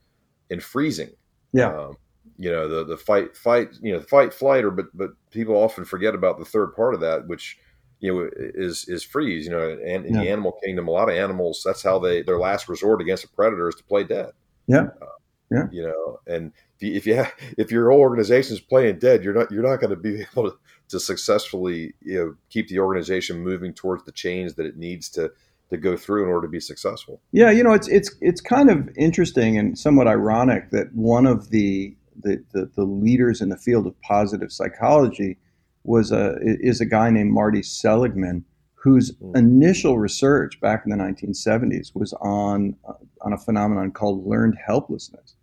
and 0.50 0.62
freezing 0.62 1.11
yeah. 1.52 1.74
Um, 1.74 1.96
you 2.38 2.50
know 2.50 2.68
the 2.68 2.85
the 2.85 2.96
fight 2.96 3.37
fight 3.37 3.68
you 3.80 3.94
know 3.94 4.00
fight 4.00 4.35
flight 4.35 4.64
or 4.64 4.70
but 4.70 4.87
but 4.94 5.11
people 5.30 5.54
often 5.54 5.85
forget 5.85 6.14
about 6.14 6.38
the 6.38 6.44
third 6.44 6.74
part 6.74 6.94
of 6.94 7.00
that 7.00 7.26
which 7.26 7.59
you 8.00 8.12
know 8.12 8.28
is 8.35 8.87
is 8.88 9.02
freeze 9.02 9.46
you 9.46 9.50
know 9.50 9.70
and 9.70 10.04
in 10.04 10.14
yeah. 10.14 10.20
the 10.20 10.30
animal 10.30 10.52
kingdom 10.62 10.87
a 10.87 10.90
lot 10.90 11.09
of 11.09 11.14
animals 11.14 11.62
that's 11.64 11.82
how 11.82 11.98
they 11.98 12.20
their 12.22 12.38
last 12.38 12.68
resort 12.68 13.00
against 13.00 13.24
a 13.24 13.28
predator 13.28 13.68
is 13.68 13.74
to 13.74 13.85
play 13.85 14.04
dead 14.04 14.32
yeah 14.66 14.88
uh, 15.00 15.06
yeah 15.50 15.66
you 15.70 15.82
know 15.82 16.18
and 16.26 16.52
if 16.76 16.82
you, 16.82 16.94
if 16.94 17.06
you 17.06 17.14
have, 17.14 17.32
if 17.59 17.70
your 17.70 17.90
whole 17.90 18.00
organization 18.00 18.54
is 18.54 18.61
playing 18.61 18.98
dead 18.98 19.24
you're 19.24 19.35
not 19.35 19.50
you're 19.50 19.62
not 19.62 19.80
going 19.80 19.90
to 19.90 19.96
be 19.96 20.22
able 20.32 20.50
to, 20.50 20.56
to 20.88 21.00
successfully 21.00 21.94
you 22.00 22.18
know 22.18 22.35
keep 22.50 22.68
the 22.68 22.78
organization 22.78 23.40
moving 23.40 23.72
towards 23.72 24.04
the 24.04 24.12
change 24.12 24.54
that 24.54 24.66
it 24.66 24.76
needs 24.76 25.09
to 25.09 25.30
to 25.70 25.76
go 25.76 25.96
through 25.96 26.24
in 26.24 26.28
order 26.28 26.46
to 26.46 26.50
be 26.50 26.61
successful. 26.61 27.20
Yeah, 27.32 27.50
you 27.50 27.62
know, 27.62 27.72
it's 27.72 27.88
it's 27.88 28.14
it's 28.20 28.40
kind 28.40 28.70
of 28.70 28.88
interesting 28.96 29.59
and 29.59 29.78
somewhat 29.78 30.06
ironic 30.06 30.70
that 30.70 30.94
one 30.94 31.26
of 31.26 31.50
the 31.50 31.96
the, 32.22 32.42
the, 32.52 32.70
the 32.76 32.85
leaders 32.85 33.40
in 33.40 33.50
the 33.50 33.59
field 33.59 33.87
of 33.87 34.00
positive 34.00 34.50
psychology 34.50 35.38
was 35.85 36.12
a 36.12 36.37
is 36.42 36.80
a 36.80 36.87
guy 36.87 37.11
named 37.11 37.32
Marty 37.32 37.62
Seligman, 37.62 38.44
whose 38.87 39.12
mm. 39.16 39.37
initial 39.37 39.99
research 39.99 40.61
back 40.61 40.85
in 40.87 40.96
the 40.96 40.96
1970s 40.96 41.94
was 41.94 42.12
on 42.20 42.77
uh, 42.88 42.92
on 43.22 43.33
a 43.33 43.38
phenomenon 43.38 43.90
called 43.90 44.27
learned 44.27 44.57
helplessness, 44.64 45.35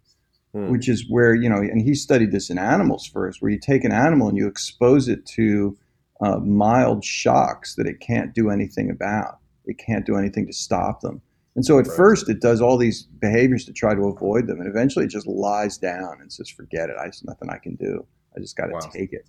mm. 0.56 0.70
which 0.70 0.88
is 0.88 1.06
where 1.10 1.36
you 1.36 1.50
know, 1.50 1.58
and 1.58 1.82
he 1.82 1.94
studied 1.94 2.32
this 2.32 2.50
in 2.50 2.58
animals 2.58 3.06
first, 3.06 3.42
where 3.42 3.52
you 3.52 3.60
take 3.60 3.84
an 3.84 3.92
animal 3.92 4.30
and 4.30 4.38
you 4.38 4.48
expose 4.48 5.08
it 5.08 5.26
to 5.26 5.78
uh, 6.22 6.40
mild 6.40 7.04
shocks 7.04 7.76
that 7.76 7.86
it 7.86 8.00
can't 8.00 8.34
do 8.34 8.50
anything 8.50 8.90
about 8.90 9.40
it 9.66 9.78
can't 9.78 10.06
do 10.06 10.16
anything 10.16 10.46
to 10.48 10.54
stop 10.54 11.02
them. 11.02 11.22
And 11.56 11.66
so 11.66 11.78
at 11.78 11.88
right. 11.88 11.96
first 11.96 12.30
it 12.30 12.42
does 12.42 12.62
all 12.62 12.78
these 12.78 13.04
behaviors 13.04 13.66
to 13.66 13.74
try 13.74 13.94
to 13.94 14.08
avoid 14.08 14.48
them. 14.48 14.60
And 14.60 14.68
eventually 14.68 15.06
it 15.06 15.10
just 15.10 15.28
lies 15.28 15.78
down 15.78 16.18
and 16.20 16.32
says, 16.32 16.50
forget 16.50 16.90
it. 16.90 16.96
I, 17.00 17.04
there's 17.04 17.24
nothing 17.24 17.50
I 17.50 17.58
can 17.58 17.76
do. 17.76 18.06
I 18.36 18.40
just 18.40 18.58
got 18.58 18.68
to 18.68 18.74
wow. 18.74 18.80
take 18.92 19.14
it. 19.14 19.28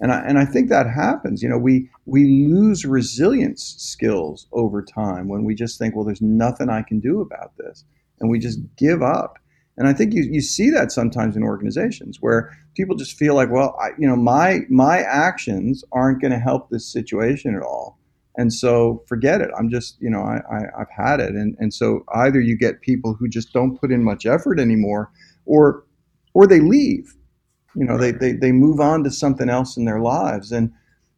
And 0.00 0.12
I, 0.12 0.20
and 0.20 0.38
I 0.38 0.44
think 0.44 0.70
that 0.70 0.86
happens. 0.88 1.42
You 1.42 1.48
know, 1.48 1.58
we, 1.58 1.88
we 2.06 2.48
lose 2.48 2.84
resilience 2.84 3.74
skills 3.78 4.46
over 4.52 4.82
time 4.82 5.28
when 5.28 5.44
we 5.44 5.54
just 5.54 5.78
think, 5.78 5.94
well, 5.94 6.04
there's 6.04 6.22
nothing 6.22 6.70
I 6.70 6.82
can 6.82 7.00
do 7.00 7.20
about 7.20 7.56
this. 7.58 7.84
And 8.18 8.30
we 8.30 8.38
just 8.38 8.60
give 8.76 9.02
up. 9.02 9.38
And 9.76 9.86
I 9.86 9.92
think 9.92 10.12
you, 10.12 10.22
you 10.22 10.40
see 10.40 10.70
that 10.70 10.92
sometimes 10.92 11.36
in 11.36 11.42
organizations 11.42 12.18
where 12.20 12.50
people 12.74 12.96
just 12.96 13.16
feel 13.16 13.34
like, 13.34 13.50
well, 13.50 13.76
I, 13.80 13.90
you 13.98 14.08
know, 14.08 14.16
my, 14.16 14.60
my 14.68 15.00
actions 15.00 15.84
aren't 15.92 16.20
going 16.20 16.32
to 16.32 16.38
help 16.38 16.70
this 16.70 16.90
situation 16.90 17.54
at 17.54 17.62
all 17.62 18.00
and 18.36 18.52
so 18.52 19.04
forget 19.06 19.40
it. 19.40 19.50
I'm 19.58 19.68
just, 19.68 20.00
you 20.00 20.08
know, 20.08 20.22
I, 20.22 20.40
I, 20.50 20.78
have 20.78 20.90
had 20.90 21.20
it. 21.20 21.34
And, 21.34 21.56
and 21.58 21.74
so 21.74 22.04
either 22.14 22.40
you 22.40 22.56
get 22.56 22.80
people 22.80 23.14
who 23.14 23.28
just 23.28 23.52
don't 23.52 23.78
put 23.78 23.92
in 23.92 24.04
much 24.04 24.24
effort 24.24 24.60
anymore 24.60 25.10
or, 25.46 25.84
or 26.32 26.46
they 26.46 26.60
leave, 26.60 27.14
you 27.74 27.84
know, 27.84 27.98
they, 27.98 28.12
they, 28.12 28.32
they 28.32 28.52
move 28.52 28.80
on 28.80 29.04
to 29.04 29.10
something 29.10 29.48
else 29.48 29.76
in 29.76 29.84
their 29.84 30.00
lives. 30.00 30.52
And 30.52 30.72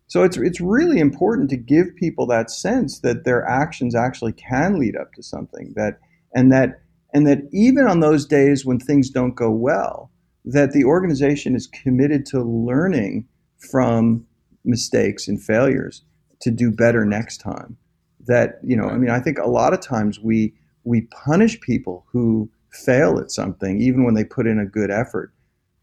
so 0.07 0.23
it's, 0.25 0.37
it's 0.37 0.61
really 0.61 0.99
important 0.99 1.49
to 1.51 1.57
give 1.57 1.97
people 1.97 2.27
that 2.27 2.51
sense 2.51 3.01
that 3.01 3.25
their 3.25 3.47
actions 3.49 3.95
actually 3.95 4.33
can 4.33 4.79
lead 4.79 4.97
up 4.97 5.12
to 5.15 5.23
something 5.23 5.73
that, 5.77 5.99
and 6.35 6.53
that, 6.53 6.83
and 7.15 7.27
that 7.27 7.38
even 7.53 7.87
on 7.87 8.01
those 8.01 8.27
days 8.27 8.65
when 8.65 8.79
things 8.79 9.11
don't 9.11 9.35
go 9.35 9.51
well, 9.51 10.11
that 10.45 10.73
the 10.73 10.85
organization 10.85 11.55
is 11.55 11.67
committed 11.67 12.27
to 12.27 12.43
learning 12.43 13.27
from 13.71 14.27
mistakes 14.65 15.29
and 15.29 15.43
failures 15.43 16.03
to 16.41 16.51
do 16.51 16.71
better 16.71 17.05
next 17.05 17.38
time. 17.38 17.77
That 18.27 18.61
you 18.62 18.77
know, 18.77 18.88
I 18.88 18.99
mean, 18.99 19.11
I 19.11 19.21
think 19.21 19.38
a 19.38 19.49
lot 19.49 19.73
of 19.73 19.81
times 19.81 20.21
we 20.21 20.55
we 20.85 21.03
punish 21.25 21.61
people 21.61 22.07
who 22.12 22.51
fail 22.71 23.19
at 23.19 23.31
something, 23.31 23.81
even 23.81 24.05
when 24.05 24.15
they 24.15 24.25
put 24.25 24.47
in 24.47 24.59
a 24.59 24.67
good 24.67 24.91
effort. 24.91 25.33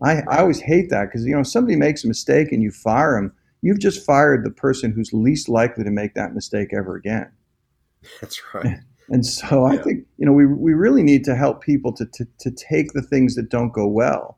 I, 0.04 0.22
I 0.30 0.38
always 0.40 0.62
hate 0.62 0.90
that 0.90 1.06
because 1.06 1.26
you 1.26 1.34
know, 1.34 1.42
if 1.42 1.48
somebody 1.48 1.76
makes 1.76 2.04
a 2.04 2.08
mistake 2.08 2.52
and 2.52 2.64
you 2.64 2.72
fire 2.72 3.16
them, 3.16 3.34
you've 3.62 3.80
just 3.80 4.06
fired 4.06 4.46
the 4.46 4.52
person 4.52 4.92
who's 4.92 5.12
least 5.14 5.50
likely 5.50 5.84
to 5.84 5.92
make 5.92 6.14
that 6.14 6.34
mistake 6.34 6.74
ever 6.74 6.96
again. 6.96 7.32
That's 8.22 8.42
right. 8.54 8.80
And 9.12 9.26
so 9.26 9.68
yeah. 9.68 9.74
I 9.74 9.82
think 9.82 10.06
you 10.18 10.26
know 10.28 10.32
we 10.32 10.46
we 10.46 10.76
really 10.76 11.02
need 11.02 11.24
to 11.24 11.36
help 11.36 11.64
people 11.64 11.92
to, 11.94 12.06
to 12.06 12.28
to 12.42 12.52
take 12.52 12.94
the 12.94 13.02
things 13.02 13.34
that 13.34 13.50
don't 13.50 13.74
go 13.74 13.88
well 13.88 14.38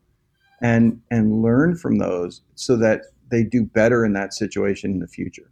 and 0.62 1.02
and 1.12 1.42
learn 1.42 1.76
from 1.76 1.98
those 1.98 2.42
so 2.56 2.78
that 2.78 3.02
they 3.30 3.44
do 3.44 3.66
better 3.66 4.06
in 4.06 4.14
that 4.14 4.34
situation 4.34 4.92
in 4.92 5.00
the 5.00 5.08
future. 5.08 5.52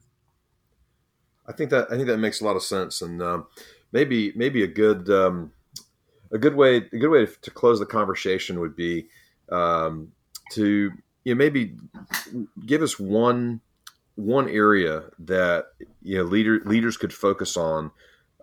I 1.47 1.51
think 1.51 1.69
that 1.71 1.91
I 1.91 1.95
think 1.95 2.07
that 2.07 2.17
makes 2.17 2.39
a 2.39 2.45
lot 2.45 2.55
of 2.55 2.63
sense, 2.63 3.01
and 3.01 3.21
um, 3.21 3.47
maybe 3.91 4.31
maybe 4.35 4.63
a 4.63 4.67
good 4.67 5.09
um, 5.09 5.51
a 6.31 6.37
good 6.37 6.55
way 6.55 6.77
a 6.77 6.97
good 6.97 7.09
way 7.09 7.25
to 7.25 7.51
close 7.51 7.79
the 7.79 7.85
conversation 7.85 8.59
would 8.59 8.75
be 8.75 9.07
um, 9.51 10.11
to 10.51 10.91
you 11.23 11.33
know 11.33 11.37
maybe 11.37 11.75
give 12.65 12.81
us 12.81 12.99
one 12.99 13.61
one 14.15 14.49
area 14.49 15.03
that 15.19 15.67
you 16.01 16.17
know 16.17 16.23
leader 16.23 16.61
leaders 16.65 16.97
could 16.97 17.13
focus 17.13 17.55
on 17.57 17.91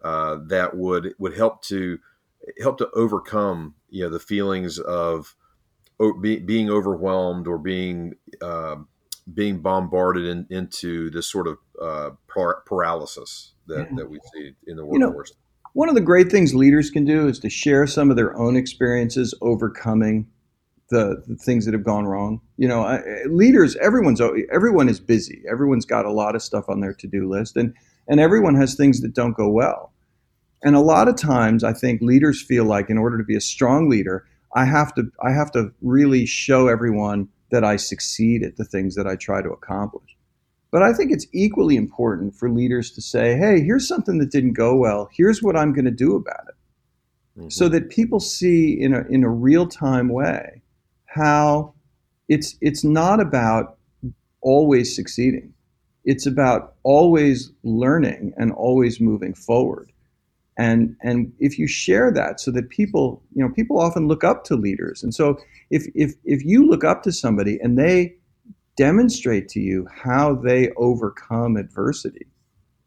uh, 0.03 0.39
that 0.47 0.77
would 0.77 1.15
would 1.19 1.37
help 1.37 1.63
to 1.63 1.99
help 2.61 2.79
to 2.79 2.89
overcome 2.95 3.75
you 3.91 4.05
know 4.05 4.11
the 4.11 4.21
feelings 4.21 4.79
of 4.79 5.35
be, 6.21 6.39
being 6.39 6.71
overwhelmed 6.71 7.47
or 7.47 7.59
being 7.59 8.15
uh, 8.41 8.77
being 9.33 9.61
bombarded 9.61 10.25
in, 10.25 10.47
into 10.51 11.11
this 11.11 11.27
sort 11.31 11.49
of 11.49 11.59
uh, 11.83 12.11
paralysis 12.65 13.53
that, 13.67 13.89
that 13.97 14.09
we 14.09 14.21
see 14.33 14.53
in 14.67 14.77
the 14.77 14.85
workforce. 14.85 15.31
You 15.31 15.35
know, 15.35 15.71
one 15.73 15.89
of 15.89 15.95
the 15.95 16.01
great 16.01 16.31
things 16.31 16.55
leaders 16.55 16.91
can 16.91 17.05
do 17.05 17.29
is 17.29 17.39
to 17.41 17.51
share 17.51 17.87
some 17.87 18.11
of 18.11 18.17
their 18.17 18.37
own 18.39 18.57
experiences 18.57 19.35
overcoming 19.43 20.27
the, 20.89 21.23
the 21.27 21.37
things 21.37 21.65
that 21.65 21.75
have 21.75 21.85
gone 21.85 22.07
wrong. 22.07 22.41
You 22.57 22.69
know, 22.69 22.83
I, 22.83 23.03
leaders, 23.29 23.77
everyone's 23.77 24.21
everyone 24.53 24.89
is 24.89 25.01
busy. 25.01 25.43
Everyone's 25.51 25.85
got 25.85 26.07
a 26.07 26.13
lot 26.13 26.35
of 26.35 26.43
stuff 26.43 26.69
on 26.69 26.81
their 26.81 26.95
to 26.95 27.07
do 27.07 27.29
list, 27.29 27.57
and 27.57 27.75
and 28.09 28.21
everyone 28.21 28.55
has 28.55 28.75
things 28.75 29.01
that 29.01 29.15
don't 29.15 29.37
go 29.37 29.49
well. 29.49 29.93
And 30.63 30.75
a 30.77 30.81
lot 30.81 31.09
of 31.09 31.17
times, 31.17 31.65
I 31.65 31.73
think 31.73 32.01
leaders 32.01 32.43
feel 32.43 32.65
like 32.65 32.89
in 32.89 32.99
order 32.99 33.19
to 33.19 33.25
be 33.25 33.37
a 33.37 33.41
strong 33.41 33.89
leader, 33.89 34.27
I 34.55 34.65
have 34.65 34.95
to 34.95 35.11
I 35.23 35.33
have 35.33 35.51
to 35.53 35.73
really 35.83 36.27
show 36.27 36.69
everyone 36.69 37.29
that 37.51 37.65
I 37.65 37.77
succeed 37.77 38.43
at 38.43 38.57
the 38.57 38.65
things 38.65 38.95
that 38.95 39.07
I 39.07 39.17
try 39.17 39.43
to 39.43 39.51
accomplish. 39.51 40.17
But 40.73 40.83
I 40.83 40.93
think 40.93 41.13
it's 41.13 41.27
equally 41.33 41.77
important 41.77 42.35
for 42.35 42.51
leaders 42.51 42.91
to 42.93 43.01
say, 43.01 43.37
hey, 43.37 43.61
here's 43.61 43.87
something 43.87 44.19
that 44.19 44.33
didn't 44.33 44.55
go 44.55 44.77
well. 44.77 45.09
Here's 45.13 45.43
what 45.43 45.57
I'm 45.57 45.73
going 45.73 45.85
to 45.85 45.91
do 45.93 46.17
about 46.17 46.45
it. 46.49 47.41
Mm-hmm. 47.41 47.49
So 47.51 47.69
that 47.69 47.89
people 47.89 48.19
see 48.19 48.73
in 48.81 48.93
a, 48.93 49.03
in 49.09 49.23
a 49.23 49.31
real 49.31 49.69
time 49.69 50.09
way 50.09 50.63
how 51.17 51.75
it's, 52.29 52.57
it's 52.61 52.85
not 52.85 53.21
about 53.21 53.79
always 54.43 54.95
succeeding, 54.95 55.53
it's 56.05 56.27
about 56.27 56.75
always 56.83 57.51
learning 57.65 58.33
and 58.37 58.53
always 58.53 59.01
moving 59.01 59.35
forward. 59.35 59.91
And 60.59 60.97
and 61.03 61.35
if 61.39 61.59
you 61.59 61.67
share 61.67 62.11
that 62.13 62.41
so 62.41 62.51
that 62.53 62.71
people 62.71 63.23
you 63.35 63.45
know 63.45 63.53
people 63.53 63.79
often 63.79 64.09
look 64.09 64.25
up 64.25 64.45
to 64.45 64.57
leaders. 64.57 65.03
And 65.03 65.15
so 65.15 65.37
if 65.71 65.85
if 65.95 66.15
if 66.25 66.47
you 66.47 66.67
look 66.67 66.83
up 66.83 67.03
to 67.03 67.13
somebody 67.13 67.59
and 67.61 67.79
they 67.79 68.17
demonstrate 68.77 69.49
to 69.51 69.61
you 69.61 69.87
how 69.93 70.35
they 70.35 70.71
overcome 70.79 71.57
adversity 71.57 72.27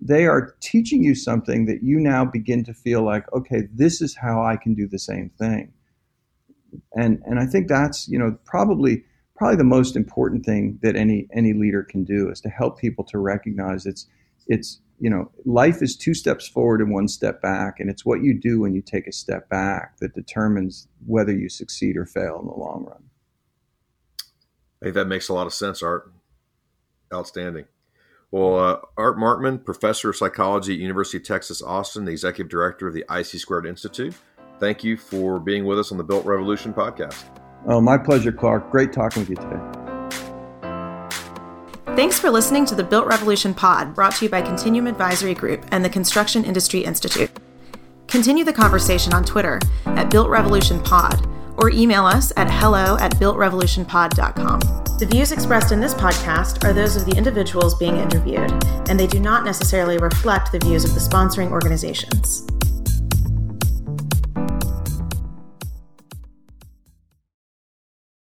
they 0.01 0.25
are 0.25 0.55
teaching 0.61 1.03
you 1.03 1.13
something 1.13 1.65
that 1.65 1.83
you 1.83 1.99
now 1.99 2.23
begin 2.23 2.63
to 2.63 2.73
feel 2.73 3.03
like 3.03 3.31
okay 3.33 3.67
this 3.73 4.01
is 4.01 4.15
how 4.15 4.43
i 4.43 4.55
can 4.55 4.73
do 4.73 4.87
the 4.87 4.99
same 4.99 5.29
thing 5.37 5.71
and 6.93 7.21
and 7.25 7.39
i 7.39 7.45
think 7.45 7.67
that's 7.67 8.07
you 8.07 8.17
know 8.17 8.37
probably 8.45 9.03
probably 9.35 9.57
the 9.57 9.63
most 9.63 9.95
important 9.95 10.45
thing 10.45 10.77
that 10.81 10.95
any 10.95 11.27
any 11.33 11.53
leader 11.53 11.83
can 11.83 12.03
do 12.03 12.29
is 12.29 12.41
to 12.41 12.49
help 12.49 12.77
people 12.77 13.03
to 13.03 13.17
recognize 13.17 13.85
it's 13.85 14.07
it's 14.47 14.81
you 14.99 15.09
know, 15.09 15.31
life 15.45 15.81
is 15.81 15.95
two 15.95 16.13
steps 16.13 16.47
forward 16.47 16.81
and 16.81 16.91
one 16.91 17.07
step 17.07 17.41
back, 17.41 17.79
and 17.79 17.89
it's 17.89 18.05
what 18.05 18.21
you 18.21 18.37
do 18.37 18.59
when 18.59 18.73
you 18.73 18.81
take 18.81 19.07
a 19.07 19.13
step 19.13 19.49
back 19.49 19.97
that 19.99 20.13
determines 20.13 20.87
whether 21.05 21.31
you 21.31 21.47
succeed 21.47 21.95
or 21.95 22.05
fail 22.05 22.39
in 22.41 22.47
the 22.47 22.53
long 22.53 22.85
run. 22.85 23.03
I 24.81 24.85
think 24.85 24.95
that 24.95 25.07
makes 25.07 25.29
a 25.29 25.33
lot 25.33 25.47
of 25.47 25.53
sense, 25.53 25.81
Art. 25.81 26.11
Outstanding. 27.13 27.65
Well, 28.29 28.59
uh, 28.59 28.77
Art 28.97 29.17
Markman, 29.17 29.65
professor 29.65 30.09
of 30.09 30.15
psychology 30.15 30.73
at 30.73 30.79
University 30.79 31.17
of 31.17 31.23
Texas 31.23 31.61
Austin, 31.63 32.05
the 32.05 32.11
executive 32.11 32.49
director 32.49 32.87
of 32.87 32.93
the 32.93 33.05
IC 33.09 33.39
Squared 33.39 33.65
Institute. 33.65 34.15
Thank 34.59 34.83
you 34.83 34.97
for 34.97 35.39
being 35.39 35.65
with 35.65 35.79
us 35.79 35.91
on 35.91 35.97
the 35.97 36.03
Built 36.03 36.25
Revolution 36.25 36.73
podcast. 36.73 37.23
Oh, 37.67 37.81
my 37.81 37.97
pleasure, 37.97 38.31
Clark. 38.31 38.71
Great 38.71 38.93
talking 38.93 39.21
with 39.21 39.29
you 39.29 39.35
today. 39.35 39.59
Thanks 41.95 42.19
for 42.19 42.29
listening 42.29 42.65
to 42.67 42.75
the 42.75 42.83
Built 42.83 43.07
Revolution 43.07 43.53
Pod, 43.53 43.93
brought 43.93 44.15
to 44.15 44.25
you 44.25 44.31
by 44.31 44.41
Continuum 44.41 44.87
Advisory 44.87 45.33
Group 45.33 45.65
and 45.71 45.83
the 45.83 45.89
Construction 45.89 46.45
Industry 46.45 46.83
Institute. 46.83 47.31
Continue 48.07 48.45
the 48.45 48.53
conversation 48.53 49.13
on 49.13 49.25
Twitter 49.25 49.59
at 49.85 50.09
Built 50.09 50.29
Revolution 50.29 50.81
Pod 50.81 51.27
or 51.57 51.69
email 51.69 52.05
us 52.05 52.31
at 52.37 52.49
hello 52.49 52.97
at 52.99 53.13
builtrevolutionpod.com. 53.15 54.59
The 54.97 55.05
views 55.05 55.31
expressed 55.31 55.71
in 55.71 55.79
this 55.79 55.93
podcast 55.93 56.63
are 56.63 56.73
those 56.73 56.95
of 56.95 57.05
the 57.05 57.15
individuals 57.15 57.77
being 57.77 57.97
interviewed, 57.97 58.51
and 58.89 58.99
they 58.99 59.07
do 59.07 59.19
not 59.19 59.43
necessarily 59.43 59.97
reflect 59.97 60.51
the 60.51 60.59
views 60.59 60.85
of 60.85 60.93
the 60.93 60.99
sponsoring 60.99 61.51
organizations. 61.51 62.47